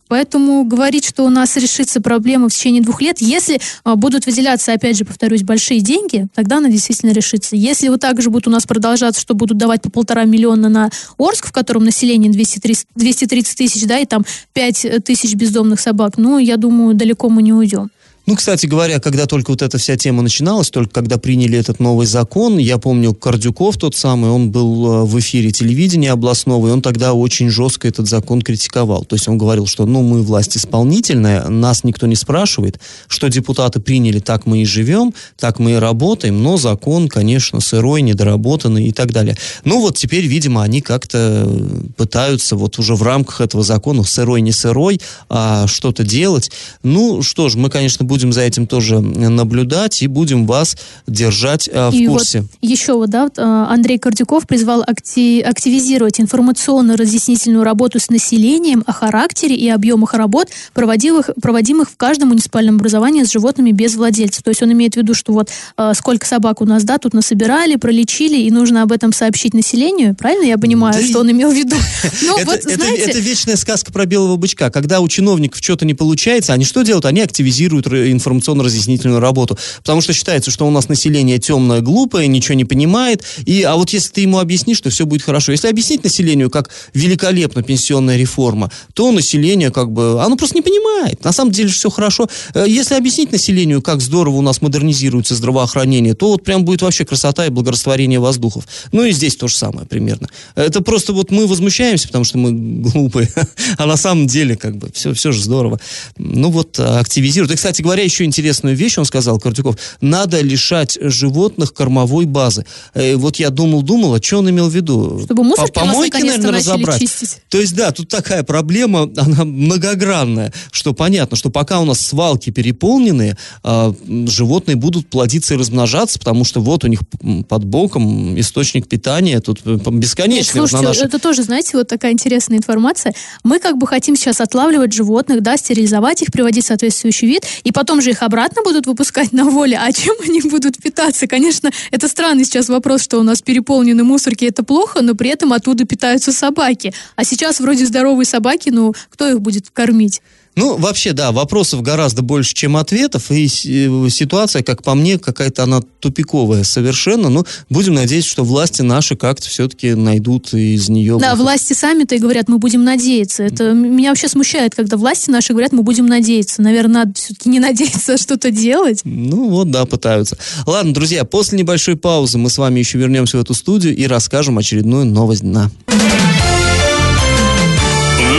Поэтому 0.09 0.65
говорить, 0.65 1.05
что 1.05 1.23
у 1.23 1.29
нас 1.29 1.55
решится 1.55 2.01
проблема 2.01 2.49
в 2.49 2.51
течение 2.51 2.81
двух 2.81 2.99
лет, 2.99 3.21
если 3.21 3.61
а, 3.83 3.95
будут 3.95 4.25
выделяться, 4.25 4.73
опять 4.73 4.97
же, 4.97 5.05
повторюсь, 5.05 5.43
большие 5.43 5.81
деньги, 5.81 6.27
тогда 6.33 6.57
она 6.57 6.67
действительно 6.67 7.11
решится. 7.11 7.55
Если 7.55 7.87
вот 7.89 8.01
так 8.01 8.19
же 8.21 8.31
будет 8.31 8.47
у 8.47 8.51
нас 8.51 8.65
продолжаться, 8.65 9.21
что 9.21 9.35
будут 9.35 9.57
давать 9.57 9.83
по 9.83 9.91
полтора 9.91 10.25
миллиона 10.25 10.67
на 10.67 10.89
Орск, 11.19 11.45
в 11.45 11.51
котором 11.51 11.83
население 11.85 12.31
230, 12.31 12.87
230 12.95 13.55
тысяч, 13.55 13.85
да, 13.85 13.99
и 13.99 14.05
там 14.05 14.25
5 14.53 15.03
тысяч 15.05 15.35
бездомных 15.35 15.79
собак, 15.79 16.17
ну, 16.17 16.39
я 16.39 16.57
думаю, 16.57 16.95
далеко 16.95 17.29
мы 17.29 17.43
не 17.43 17.53
уйдем. 17.53 17.91
Ну, 18.29 18.35
кстати 18.35 18.67
говоря, 18.67 18.99
когда 18.99 19.25
только 19.25 19.49
вот 19.49 19.63
эта 19.63 19.79
вся 19.79 19.97
тема 19.97 20.21
начиналась, 20.21 20.69
только 20.69 20.91
когда 20.91 21.17
приняли 21.17 21.57
этот 21.57 21.79
новый 21.79 22.05
закон, 22.05 22.59
я 22.59 22.77
помню, 22.77 23.15
Кордюков 23.15 23.77
тот 23.77 23.95
самый, 23.95 24.29
он 24.29 24.51
был 24.51 24.85
э, 24.85 25.05
в 25.05 25.19
эфире 25.19 25.49
телевидения 25.49 26.11
областного, 26.11 26.67
и 26.67 26.71
он 26.71 26.83
тогда 26.83 27.15
очень 27.15 27.49
жестко 27.49 27.87
этот 27.87 28.07
закон 28.07 28.43
критиковал. 28.43 29.03
То 29.03 29.15
есть 29.15 29.27
он 29.27 29.39
говорил, 29.39 29.65
что, 29.65 29.87
ну, 29.87 30.03
мы 30.03 30.21
власть 30.21 30.55
исполнительная, 30.55 31.47
нас 31.49 31.83
никто 31.83 32.05
не 32.05 32.15
спрашивает, 32.15 32.79
что 33.07 33.29
депутаты 33.29 33.79
приняли, 33.79 34.19
так 34.19 34.45
мы 34.45 34.61
и 34.61 34.65
живем, 34.65 35.11
так 35.35 35.57
мы 35.57 35.71
и 35.71 35.75
работаем, 35.77 36.43
но 36.43 36.57
закон, 36.57 37.07
конечно, 37.07 37.59
сырой, 37.61 38.03
недоработанный 38.03 38.85
и 38.85 38.91
так 38.91 39.11
далее. 39.11 39.37
Ну, 39.63 39.81
вот 39.81 39.97
теперь, 39.97 40.27
видимо, 40.27 40.61
они 40.61 40.81
как-то 40.81 41.51
пытаются 41.97 42.55
вот 42.55 42.77
уже 42.77 42.93
в 42.93 43.01
рамках 43.01 43.41
этого 43.41 43.63
закона, 43.63 44.03
сырой, 44.03 44.41
не 44.41 44.51
сырой, 44.51 45.01
а 45.29 45.65
что-то 45.65 46.03
делать. 46.03 46.51
Ну, 46.83 47.23
что 47.23 47.49
ж, 47.49 47.55
мы, 47.55 47.71
конечно, 47.71 48.05
будем 48.05 48.18
будем 48.19 48.33
за 48.33 48.41
этим 48.41 48.67
тоже 48.67 48.99
наблюдать 48.99 50.01
и 50.01 50.07
будем 50.07 50.45
вас 50.45 50.75
держать 51.07 51.69
э, 51.71 51.89
в 51.89 51.93
и 51.93 52.05
курсе. 52.05 52.41
Вот 52.41 52.49
еще 52.59 52.93
вот, 52.95 53.09
да, 53.09 53.29
э, 53.33 53.41
Андрей 53.41 53.97
Кордюков 53.97 54.45
призвал 54.45 54.83
акти- 54.85 55.39
активизировать 55.39 56.19
информационно-разъяснительную 56.19 57.63
работу 57.63 57.97
с 58.01 58.09
населением 58.09 58.83
о 58.85 58.91
характере 58.91 59.55
и 59.55 59.69
объемах 59.69 60.15
работ, 60.15 60.49
проводимых, 60.73 61.29
проводимых 61.41 61.89
в 61.89 61.95
каждом 61.95 62.29
муниципальном 62.29 62.75
образовании 62.75 63.23
с 63.23 63.31
животными 63.31 63.71
без 63.71 63.95
владельца. 63.95 64.43
То 64.43 64.49
есть 64.49 64.61
он 64.61 64.73
имеет 64.73 64.95
в 64.95 64.97
виду, 64.97 65.13
что 65.13 65.31
вот 65.31 65.49
э, 65.77 65.93
сколько 65.95 66.27
собак 66.27 66.61
у 66.61 66.65
нас, 66.65 66.83
да, 66.83 66.97
тут 66.97 67.13
насобирали, 67.13 67.77
пролечили, 67.77 68.41
и 68.41 68.51
нужно 68.51 68.81
об 68.81 68.91
этом 68.91 69.13
сообщить 69.13 69.53
населению. 69.53 70.13
Правильно 70.13 70.45
я 70.45 70.57
понимаю, 70.57 70.93
да 70.93 71.07
что 71.07 71.21
он 71.21 71.31
имел 71.31 71.51
в 71.51 71.55
виду? 71.55 71.77
Ну, 72.21 72.37
это, 72.37 73.19
вечная 73.19 73.55
сказка 73.55 73.91
про 73.93 74.05
белого 74.05 74.35
бычка. 74.35 74.69
Когда 74.69 74.99
у 74.99 75.07
чиновников 75.07 75.61
что-то 75.63 75.85
не 75.85 75.93
получается, 75.93 76.51
они 76.53 76.65
что 76.65 76.81
делают? 76.81 77.05
Они 77.05 77.21
активизируют 77.21 77.87
информационно-разъяснительную 78.11 79.19
работу. 79.19 79.57
Потому 79.77 80.01
что 80.01 80.13
считается, 80.13 80.51
что 80.51 80.67
у 80.67 80.71
нас 80.71 80.89
население 80.89 81.39
темное, 81.39 81.81
глупое, 81.81 82.27
ничего 82.27 82.55
не 82.55 82.65
понимает. 82.65 83.23
И, 83.45 83.63
а 83.63 83.75
вот 83.75 83.89
если 83.91 84.11
ты 84.11 84.21
ему 84.21 84.39
объяснишь, 84.39 84.77
что 84.77 84.89
все 84.89 85.05
будет 85.05 85.23
хорошо. 85.23 85.51
Если 85.51 85.67
объяснить 85.67 86.03
населению, 86.03 86.49
как 86.49 86.69
великолепна 86.93 87.63
пенсионная 87.63 88.17
реформа, 88.17 88.71
то 88.93 89.11
население 89.11 89.71
как 89.71 89.91
бы, 89.91 90.23
оно 90.23 90.35
просто 90.35 90.55
не 90.55 90.61
понимает. 90.61 91.23
На 91.23 91.31
самом 91.31 91.51
деле 91.51 91.69
все 91.69 91.89
хорошо. 91.89 92.27
Э, 92.53 92.65
если 92.67 92.95
объяснить 92.95 93.31
населению, 93.31 93.81
как 93.81 94.01
здорово 94.01 94.37
у 94.37 94.41
нас 94.41 94.61
модернизируется 94.61 95.35
здравоохранение, 95.35 96.13
то 96.13 96.29
вот 96.29 96.43
прям 96.43 96.65
будет 96.65 96.81
вообще 96.81 97.05
красота 97.05 97.45
и 97.45 97.49
благорастворение 97.49 98.19
воздухов. 98.19 98.65
Ну 98.91 99.03
и 99.03 99.11
здесь 99.11 99.35
то 99.35 99.47
же 99.47 99.55
самое 99.55 99.87
примерно. 99.87 100.29
Это 100.55 100.81
просто 100.81 101.13
вот 101.13 101.31
мы 101.31 101.47
возмущаемся, 101.47 102.07
потому 102.07 102.23
что 102.23 102.37
мы 102.37 102.51
глупые, 102.51 103.29
а 103.77 103.85
на 103.85 103.97
самом 103.97 104.27
деле 104.27 104.55
как 104.55 104.77
бы 104.77 104.89
все, 104.93 105.13
все 105.13 105.31
же 105.31 105.43
здорово. 105.43 105.79
Ну 106.17 106.49
вот 106.49 106.79
активизируют. 106.79 107.51
И, 107.51 107.55
кстати 107.55 107.81
говоря, 107.89 108.03
еще 108.03 108.23
интересную 108.23 108.75
вещь, 108.75 108.99
он 108.99 109.05
сказал, 109.05 109.39
Картюков, 109.39 109.75
надо 109.99 110.41
лишать 110.41 110.99
животных 111.01 111.73
кормовой 111.73 112.25
базы. 112.25 112.65
Э, 112.93 113.15
вот 113.15 113.37
я 113.37 113.49
думал-думал, 113.49 114.13
а 114.13 114.21
что 114.21 114.37
он 114.37 114.49
имел 114.51 114.69
в 114.69 114.75
виду? 114.75 115.21
Чтобы 115.25 115.43
мусорки 115.43 115.71
По 115.71 115.81
помойки, 115.81 116.17
наверное, 116.17 116.51
разобрать. 116.51 116.99
Чистить. 116.99 117.37
То 117.49 117.59
есть, 117.59 117.75
да, 117.75 117.91
тут 117.91 118.07
такая 118.07 118.43
проблема, 118.43 119.09
она 119.17 119.43
многогранная, 119.43 120.53
что 120.71 120.93
понятно, 120.93 121.35
что 121.35 121.49
пока 121.49 121.79
у 121.79 121.85
нас 121.85 121.99
свалки 121.99 122.51
переполнены, 122.51 123.35
э, 123.63 123.93
животные 124.27 124.75
будут 124.75 125.09
плодиться 125.09 125.55
и 125.55 125.57
размножаться, 125.57 126.19
потому 126.19 126.45
что 126.45 126.61
вот 126.61 126.83
у 126.83 126.87
них 126.87 126.99
под 127.47 127.63
боком 127.63 128.39
источник 128.39 128.87
питания 128.87 129.39
тут 129.39 129.61
э, 129.65 129.77
бесконечный. 129.89 130.59
Слушайте, 130.59 130.85
нашей... 130.85 131.05
это 131.07 131.17
тоже, 131.17 131.41
знаете, 131.41 131.71
вот 131.73 131.87
такая 131.87 132.11
интересная 132.11 132.59
информация. 132.59 133.15
Мы 133.43 133.59
как 133.59 133.79
бы 133.79 133.87
хотим 133.87 134.15
сейчас 134.15 134.41
отлавливать 134.41 134.93
животных, 134.93 135.41
да, 135.41 135.57
стерилизовать 135.57 136.21
их, 136.21 136.31
приводить 136.31 136.65
в 136.65 136.67
соответствующий 136.67 137.27
вид, 137.27 137.47
и 137.63 137.71
потом 137.79 138.01
же 138.01 138.09
их 138.09 138.23
обратно 138.23 138.61
будут 138.61 138.87
выпускать 138.87 139.31
на 139.31 139.45
воле, 139.45 139.79
а 139.81 139.89
чем 139.93 140.13
они 140.27 140.41
будут 140.41 140.75
питаться? 140.83 141.27
Конечно, 141.27 141.71
это 141.91 142.09
странный 142.09 142.43
сейчас 142.43 142.67
вопрос, 142.67 143.01
что 143.01 143.19
у 143.19 143.23
нас 143.23 143.41
переполнены 143.41 144.03
мусорки, 144.03 144.43
это 144.43 144.63
плохо, 144.63 145.01
но 145.01 145.15
при 145.15 145.29
этом 145.29 145.53
оттуда 145.53 145.85
питаются 145.85 146.33
собаки. 146.33 146.93
А 147.15 147.23
сейчас 147.23 147.61
вроде 147.61 147.85
здоровые 147.85 148.25
собаки, 148.25 148.69
ну 148.69 148.93
кто 149.09 149.29
их 149.29 149.39
будет 149.39 149.69
кормить? 149.69 150.21
Ну, 150.55 150.77
вообще, 150.77 151.13
да, 151.13 151.31
вопросов 151.31 151.81
гораздо 151.81 152.21
больше, 152.21 152.53
чем 152.53 152.75
ответов, 152.75 153.31
и 153.31 153.45
э, 153.45 154.09
ситуация, 154.09 154.61
как 154.61 154.83
по 154.83 154.93
мне, 154.93 155.17
какая-то 155.17 155.63
она 155.63 155.81
тупиковая 155.99 156.63
совершенно, 156.63 157.29
но 157.29 157.45
будем 157.69 157.93
надеяться, 157.93 158.29
что 158.29 158.43
власти 158.43 158.81
наши 158.81 159.15
как-то 159.15 159.47
все-таки 159.47 159.93
найдут 159.93 160.53
из 160.53 160.89
нее... 160.89 161.17
Да, 161.17 161.31
выход. 161.31 161.43
власти 161.43 161.73
сами-то 161.73 162.15
и 162.15 162.19
говорят, 162.19 162.49
мы 162.49 162.57
будем 162.57 162.83
надеяться. 162.83 163.43
Это 163.43 163.71
меня 163.71 164.09
вообще 164.09 164.27
смущает, 164.27 164.75
когда 164.75 164.97
власти 164.97 165.29
наши 165.29 165.53
говорят, 165.53 165.71
мы 165.71 165.83
будем 165.83 166.07
надеяться. 166.07 166.61
Наверное, 166.61 167.05
надо 167.05 167.13
все-таки 167.13 167.49
не 167.49 167.59
надеяться, 167.61 168.13
а 168.13 168.17
что-то 168.17 168.51
делать. 168.51 169.01
Ну, 169.05 169.49
вот, 169.49 169.71
да, 169.71 169.85
пытаются. 169.85 170.37
Ладно, 170.65 170.93
друзья, 170.93 171.23
после 171.23 171.57
небольшой 171.57 171.95
паузы 171.95 172.37
мы 172.37 172.49
с 172.49 172.57
вами 172.57 172.79
еще 172.79 172.97
вернемся 172.97 173.37
в 173.37 173.41
эту 173.41 173.53
студию 173.53 173.95
и 173.95 174.05
расскажем 174.07 174.57
очередную 174.57 175.05
новость 175.05 175.41
дна. 175.41 175.71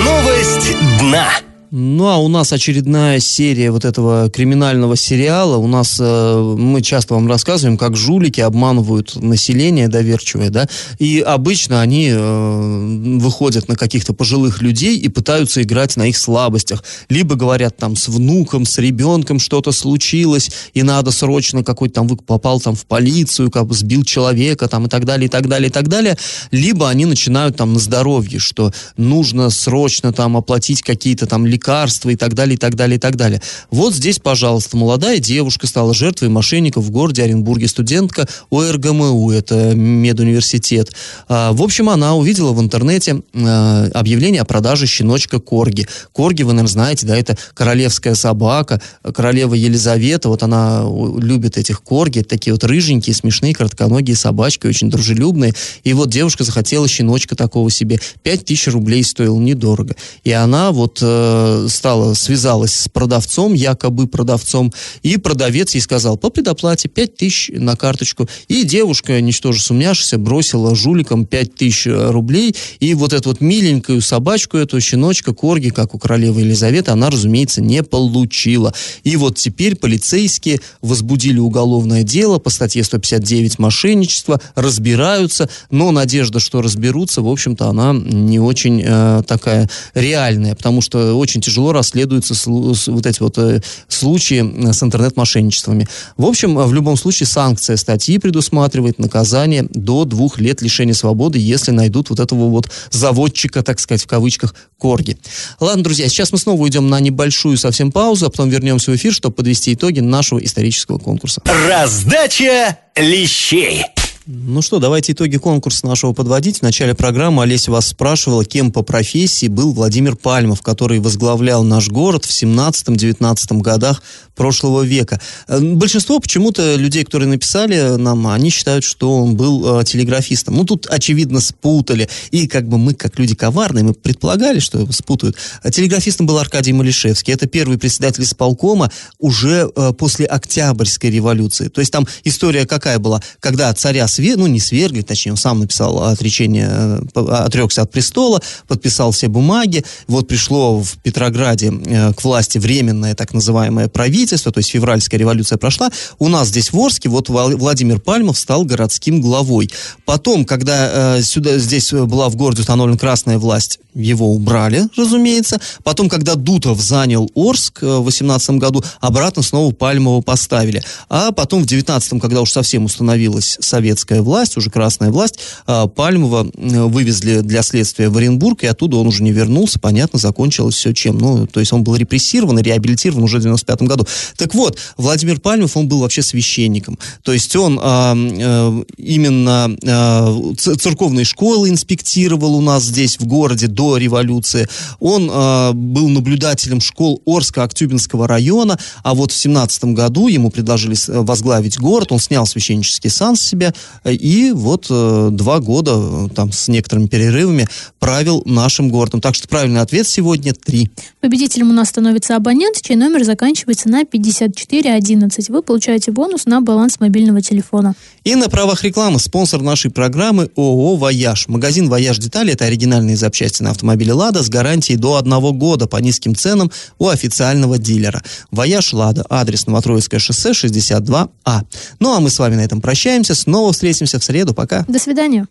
Новость 0.04 0.76
дна. 1.00 1.28
Ну, 1.72 2.08
а 2.08 2.16
у 2.16 2.26
нас 2.26 2.52
очередная 2.52 3.20
серия 3.20 3.70
вот 3.70 3.84
этого 3.84 4.28
криминального 4.28 4.96
сериала. 4.96 5.56
У 5.56 5.68
нас, 5.68 5.98
э, 6.00 6.54
мы 6.58 6.82
часто 6.82 7.14
вам 7.14 7.28
рассказываем, 7.28 7.78
как 7.78 7.96
жулики 7.96 8.40
обманывают 8.40 9.14
население 9.14 9.86
доверчивое, 9.86 10.50
да, 10.50 10.68
и 10.98 11.20
обычно 11.20 11.80
они 11.80 12.08
э, 12.12 13.18
выходят 13.20 13.68
на 13.68 13.76
каких-то 13.76 14.14
пожилых 14.14 14.62
людей 14.62 14.98
и 14.98 15.08
пытаются 15.08 15.62
играть 15.62 15.96
на 15.96 16.08
их 16.08 16.16
слабостях. 16.16 16.82
Либо 17.08 17.36
говорят 17.36 17.76
там 17.76 17.94
с 17.94 18.08
внуком, 18.08 18.64
с 18.64 18.76
ребенком 18.78 19.38
что-то 19.38 19.70
случилось, 19.70 20.50
и 20.74 20.82
надо 20.82 21.12
срочно 21.12 21.62
какой-то 21.62 21.94
там, 21.94 22.08
попал 22.08 22.60
там 22.60 22.74
в 22.74 22.84
полицию, 22.84 23.48
как 23.48 23.66
бы 23.66 23.76
сбил 23.76 24.02
человека 24.02 24.66
там 24.66 24.86
и 24.86 24.88
так 24.88 25.04
далее, 25.04 25.26
и 25.26 25.30
так 25.30 25.46
далее, 25.46 25.68
и 25.68 25.72
так 25.72 25.86
далее. 25.86 26.18
Либо 26.50 26.88
они 26.88 27.06
начинают 27.06 27.56
там 27.56 27.74
на 27.74 27.78
здоровье, 27.78 28.40
что 28.40 28.72
нужно 28.96 29.50
срочно 29.50 30.12
там 30.12 30.36
оплатить 30.36 30.82
какие-то 30.82 31.28
там 31.28 31.46
лекарства 31.46 31.59
и 31.60 32.16
так 32.16 32.34
далее, 32.34 32.54
и 32.54 32.58
так 32.58 32.74
далее, 32.74 32.96
и 32.96 33.00
так 33.00 33.16
далее. 33.16 33.40
Вот 33.70 33.94
здесь, 33.94 34.18
пожалуйста, 34.18 34.76
молодая 34.76 35.18
девушка 35.18 35.66
стала 35.66 35.94
жертвой 35.94 36.28
мошенников 36.28 36.84
в 36.84 36.90
городе 36.90 37.22
Оренбурге, 37.22 37.68
студентка 37.68 38.26
ОРГМУ, 38.50 39.30
это 39.30 39.74
медуниверситет. 39.74 40.92
А, 41.28 41.52
в 41.52 41.62
общем, 41.62 41.88
она 41.88 42.14
увидела 42.14 42.52
в 42.52 42.60
интернете 42.60 43.22
а, 43.34 43.88
объявление 43.94 44.42
о 44.42 44.44
продаже 44.44 44.86
щеночка 44.86 45.40
Корги. 45.40 45.86
Корги, 46.12 46.42
вы, 46.42 46.52
наверное, 46.52 46.70
знаете, 46.70 47.06
да, 47.06 47.16
это 47.16 47.36
королевская 47.54 48.14
собака, 48.14 48.80
королева 49.14 49.54
Елизавета, 49.54 50.28
вот 50.28 50.42
она 50.42 50.84
любит 51.18 51.58
этих 51.58 51.82
Корги, 51.82 52.22
такие 52.22 52.52
вот 52.52 52.64
рыженькие, 52.64 53.14
смешные, 53.14 53.54
коротконогие 53.54 54.16
собачки, 54.16 54.66
очень 54.66 54.90
дружелюбные. 54.90 55.54
И 55.84 55.92
вот 55.92 56.10
девушка 56.10 56.44
захотела 56.44 56.88
щеночка 56.88 57.36
такого 57.36 57.70
себе. 57.70 57.98
Пять 58.22 58.44
тысяч 58.44 58.68
рублей 58.68 59.02
стоил, 59.04 59.38
недорого. 59.38 59.94
И 60.24 60.32
она 60.32 60.72
вот 60.72 60.98
э, 61.02 61.49
стала, 61.68 62.14
связалась 62.14 62.74
с 62.74 62.88
продавцом, 62.88 63.54
якобы 63.54 64.06
продавцом, 64.06 64.72
и 65.02 65.16
продавец 65.16 65.74
ей 65.74 65.80
сказал, 65.80 66.16
по 66.16 66.30
предоплате 66.30 66.88
5 66.88 67.16
тысяч 67.16 67.50
на 67.54 67.76
карточку. 67.76 68.28
И 68.48 68.64
девушка, 68.64 69.20
ничтоже 69.20 69.60
сумняшися, 69.60 70.18
бросила 70.18 70.74
жуликам 70.74 71.26
5 71.26 71.54
тысяч 71.54 71.86
э, 71.86 72.10
рублей, 72.10 72.54
и 72.80 72.94
вот 72.94 73.12
эту 73.12 73.30
вот 73.30 73.40
миленькую 73.40 74.00
собачку, 74.00 74.56
эту 74.56 74.80
щеночка, 74.80 75.32
корги, 75.32 75.70
как 75.70 75.94
у 75.94 75.98
королевы 75.98 76.42
Елизаветы, 76.42 76.90
она, 76.90 77.10
разумеется, 77.10 77.60
не 77.60 77.82
получила. 77.82 78.74
И 79.04 79.16
вот 79.16 79.36
теперь 79.36 79.76
полицейские 79.76 80.60
возбудили 80.82 81.38
уголовное 81.38 82.02
дело 82.02 82.38
по 82.38 82.50
статье 82.50 82.84
159 82.84 83.58
мошенничество, 83.58 84.40
разбираются, 84.54 85.48
но 85.70 85.90
надежда, 85.90 86.40
что 86.40 86.62
разберутся, 86.62 87.22
в 87.22 87.28
общем-то, 87.28 87.68
она 87.68 87.92
не 87.92 88.38
очень 88.38 88.82
э, 88.84 89.22
такая 89.26 89.68
реальная, 89.94 90.54
потому 90.54 90.80
что 90.80 91.14
очень 91.14 91.39
тяжело 91.40 91.72
расследуются 91.72 92.34
вот 92.48 93.06
эти 93.06 93.20
вот 93.20 93.38
э, 93.38 93.60
случаи 93.88 94.68
э, 94.68 94.72
с 94.72 94.82
интернет-мошенничествами. 94.82 95.88
В 96.16 96.26
общем, 96.26 96.56
в 96.56 96.72
любом 96.72 96.96
случае 96.96 97.26
санкция 97.26 97.76
статьи 97.76 98.18
предусматривает 98.18 98.98
наказание 98.98 99.66
до 99.70 100.04
двух 100.04 100.38
лет 100.38 100.62
лишения 100.62 100.94
свободы, 100.94 101.38
если 101.38 101.70
найдут 101.70 102.10
вот 102.10 102.20
этого 102.20 102.48
вот 102.48 102.70
заводчика, 102.90 103.62
так 103.62 103.80
сказать, 103.80 104.02
в 104.02 104.06
кавычках, 104.06 104.54
Корги. 104.78 105.18
Ладно, 105.60 105.84
друзья, 105.84 106.08
сейчас 106.08 106.32
мы 106.32 106.38
снова 106.38 106.62
уйдем 106.62 106.88
на 106.88 107.00
небольшую 107.00 107.58
совсем 107.58 107.92
паузу, 107.92 108.26
а 108.26 108.30
потом 108.30 108.48
вернемся 108.48 108.90
в 108.90 108.96
эфир, 108.96 109.12
чтобы 109.12 109.34
подвести 109.34 109.74
итоги 109.74 110.00
нашего 110.00 110.38
исторического 110.38 110.98
конкурса. 110.98 111.42
Раздача 111.68 112.78
лещей. 112.96 113.84
Ну 114.32 114.62
что, 114.62 114.78
давайте 114.78 115.10
итоги 115.10 115.38
конкурса 115.38 115.84
нашего 115.88 116.12
подводить. 116.12 116.58
В 116.58 116.62
начале 116.62 116.94
программы 116.94 117.42
Олеся 117.42 117.72
вас 117.72 117.88
спрашивала, 117.88 118.44
кем 118.44 118.70
по 118.70 118.82
профессии 118.82 119.48
был 119.48 119.72
Владимир 119.72 120.14
Пальмов, 120.14 120.62
который 120.62 121.00
возглавлял 121.00 121.64
наш 121.64 121.88
город 121.88 122.26
в 122.26 122.30
17-19 122.30 123.60
годах 123.60 124.04
прошлого 124.36 124.82
века. 124.82 125.20
Э, 125.48 125.58
большинство 125.58 126.20
почему-то 126.20 126.76
людей, 126.76 127.04
которые 127.04 127.28
написали 127.28 127.96
нам, 127.96 128.28
они 128.28 128.50
считают, 128.50 128.84
что 128.84 129.18
он 129.18 129.34
был 129.34 129.80
э, 129.80 129.84
телеграфистом. 129.84 130.54
Ну, 130.54 130.64
тут, 130.64 130.86
очевидно, 130.86 131.40
спутали. 131.40 132.08
И 132.30 132.46
как 132.46 132.68
бы 132.68 132.78
мы, 132.78 132.94
как 132.94 133.18
люди 133.18 133.34
коварные, 133.34 133.82
мы 133.82 133.94
предполагали, 133.94 134.60
что 134.60 134.90
спутают. 134.92 135.36
Телеграфистом 135.72 136.26
был 136.26 136.38
Аркадий 136.38 136.72
Малишевский. 136.72 137.34
Это 137.34 137.48
первый 137.48 137.78
председатель 137.78 138.22
исполкома 138.22 138.92
уже 139.18 139.68
э, 139.74 139.92
после 139.92 140.26
Октябрьской 140.26 141.10
революции. 141.10 141.66
То 141.66 141.80
есть 141.80 141.92
там 141.92 142.06
история 142.22 142.64
какая 142.64 143.00
была? 143.00 143.20
Когда 143.40 143.74
царя 143.74 144.06
свер... 144.20 144.38
ну 144.38 144.46
не 144.46 144.60
свергли, 144.60 145.02
точнее, 145.02 145.32
он 145.32 145.36
сам 145.36 145.60
написал 145.60 146.02
отречение, 146.04 147.00
э, 147.14 147.20
отрекся 147.20 147.82
от 147.82 147.90
престола, 147.90 148.40
подписал 148.68 149.12
все 149.12 149.28
бумаги, 149.28 149.84
вот 150.06 150.28
пришло 150.28 150.80
в 150.80 150.96
Петрограде 151.02 151.72
э, 151.72 152.12
к 152.12 152.22
власти 152.22 152.58
временное 152.58 153.14
так 153.14 153.32
называемое 153.34 153.88
правительство, 153.88 154.52
то 154.52 154.58
есть 154.58 154.70
февральская 154.70 155.18
революция 155.18 155.58
прошла, 155.58 155.90
у 156.18 156.28
нас 156.28 156.48
здесь 156.48 156.72
в 156.72 156.78
Орске 156.78 157.08
вот 157.08 157.28
Владимир 157.28 158.00
Пальмов 158.00 158.38
стал 158.38 158.64
городским 158.64 159.20
главой. 159.20 159.70
Потом, 160.04 160.44
когда 160.44 161.16
э, 161.16 161.22
сюда, 161.22 161.58
здесь 161.58 161.92
была 161.92 162.28
в 162.28 162.36
городе 162.36 162.60
установлена 162.60 162.98
красная 162.98 163.38
власть, 163.38 163.80
его 163.94 164.32
убрали, 164.32 164.86
разумеется. 164.96 165.60
Потом, 165.82 166.08
когда 166.08 166.34
Дутов 166.36 166.80
занял 166.80 167.30
Орск 167.34 167.82
в 167.82 168.02
18 168.02 168.50
году, 168.52 168.84
обратно 169.00 169.42
снова 169.42 169.72
Пальмова 169.72 170.20
поставили. 170.20 170.82
А 171.08 171.32
потом 171.32 171.62
в 171.62 171.66
19 171.66 172.20
когда 172.20 172.40
уж 172.40 172.50
совсем 172.52 172.84
установилась 172.84 173.56
советская 173.60 173.99
советская 174.00 174.22
власть, 174.22 174.56
уже 174.56 174.70
красная 174.70 175.10
власть, 175.10 175.38
а, 175.66 175.86
Пальмова 175.86 176.46
вывезли 176.54 177.40
для 177.40 177.62
следствия 177.62 178.08
в 178.08 178.16
Оренбург, 178.16 178.64
и 178.64 178.66
оттуда 178.66 178.96
он 178.96 179.06
уже 179.06 179.22
не 179.22 179.32
вернулся, 179.32 179.78
понятно, 179.78 180.18
закончилось 180.18 180.74
все 180.74 180.92
чем. 180.92 181.18
Ну, 181.18 181.46
то 181.46 181.60
есть 181.60 181.72
он 181.72 181.84
был 181.84 181.96
репрессирован 181.96 182.58
и 182.58 182.62
реабилитирован 182.62 183.22
уже 183.22 183.38
в 183.38 183.42
95 183.42 183.82
году. 183.82 184.06
Так 184.36 184.54
вот, 184.54 184.78
Владимир 184.96 185.40
Пальмов, 185.40 185.76
он 185.76 185.88
был 185.88 186.00
вообще 186.00 186.22
священником. 186.22 186.98
То 187.22 187.32
есть 187.32 187.54
он 187.56 187.78
а, 187.82 188.14
а, 188.14 188.82
именно 188.96 189.76
а, 189.86 190.54
церковные 190.56 191.24
школы 191.24 191.68
инспектировал 191.68 192.54
у 192.54 192.60
нас 192.60 192.84
здесь, 192.84 193.18
в 193.18 193.26
городе, 193.26 193.66
до 193.66 193.96
революции. 193.96 194.68
Он 194.98 195.30
а, 195.32 195.72
был 195.72 196.08
наблюдателем 196.08 196.80
школ 196.80 197.22
Орска-Актюбинского 197.26 198.26
района, 198.26 198.78
а 199.02 199.14
вот 199.14 199.32
в 199.32 199.36
17 199.36 199.84
году 199.84 200.28
ему 200.28 200.50
предложили 200.50 200.96
возглавить 201.08 201.78
город, 201.78 202.12
он 202.12 202.18
снял 202.18 202.46
священнический 202.46 203.10
сан 203.10 203.36
с 203.36 203.50
себя, 203.50 203.74
и 204.04 204.52
вот 204.52 204.86
э, 204.90 205.28
два 205.32 205.60
года, 205.60 205.92
э, 205.94 206.28
там, 206.34 206.52
с 206.52 206.68
некоторыми 206.68 207.06
перерывами, 207.06 207.68
правил 207.98 208.42
нашим 208.44 208.88
городом. 208.88 209.20
Так 209.20 209.34
что 209.34 209.48
правильный 209.48 209.80
ответ 209.80 210.06
сегодня 210.06 210.52
три. 210.52 210.90
Победителем 211.20 211.70
у 211.70 211.72
нас 211.72 211.88
становится 211.88 212.36
абонент, 212.36 212.80
чей 212.80 212.96
номер 212.96 213.24
заканчивается 213.24 213.88
на 213.88 214.04
5411. 214.04 215.50
Вы 215.50 215.62
получаете 215.62 216.12
бонус 216.12 216.46
на 216.46 216.60
баланс 216.60 217.00
мобильного 217.00 217.42
телефона. 217.42 217.94
И 218.24 218.34
на 218.34 218.48
правах 218.48 218.84
рекламы 218.84 219.18
спонсор 219.18 219.62
нашей 219.62 219.90
программы 219.90 220.50
ООО 220.56 220.96
«Вояж». 220.96 221.48
Магазин 221.48 221.88
«Вояж 221.88 222.18
Детали»— 222.18 222.52
это 222.54 222.64
оригинальные 222.64 223.16
запчасти 223.16 223.62
на 223.62 223.70
автомобиле 223.70 224.12
«Лада» 224.12 224.42
с 224.42 224.48
гарантией 224.48 224.96
до 224.96 225.16
одного 225.16 225.52
года 225.52 225.86
по 225.86 225.96
низким 225.96 226.34
ценам 226.34 226.70
у 226.98 227.08
официального 227.08 227.78
дилера. 227.78 228.22
«Вояж 228.50 228.92
Лада», 228.92 229.24
адрес 229.28 229.66
Новотроицкое 229.66 230.20
шоссе, 230.20 230.50
62А. 230.50 231.60
Ну 231.98 232.14
а 232.14 232.20
мы 232.20 232.30
с 232.30 232.38
вами 232.38 232.56
на 232.56 232.60
этом 232.60 232.80
прощаемся. 232.80 233.34
Снова 233.34 233.72
встретимся 233.80 234.18
в 234.18 234.24
среду. 234.24 234.52
Пока. 234.52 234.84
До 234.88 234.98
свидания. 234.98 235.46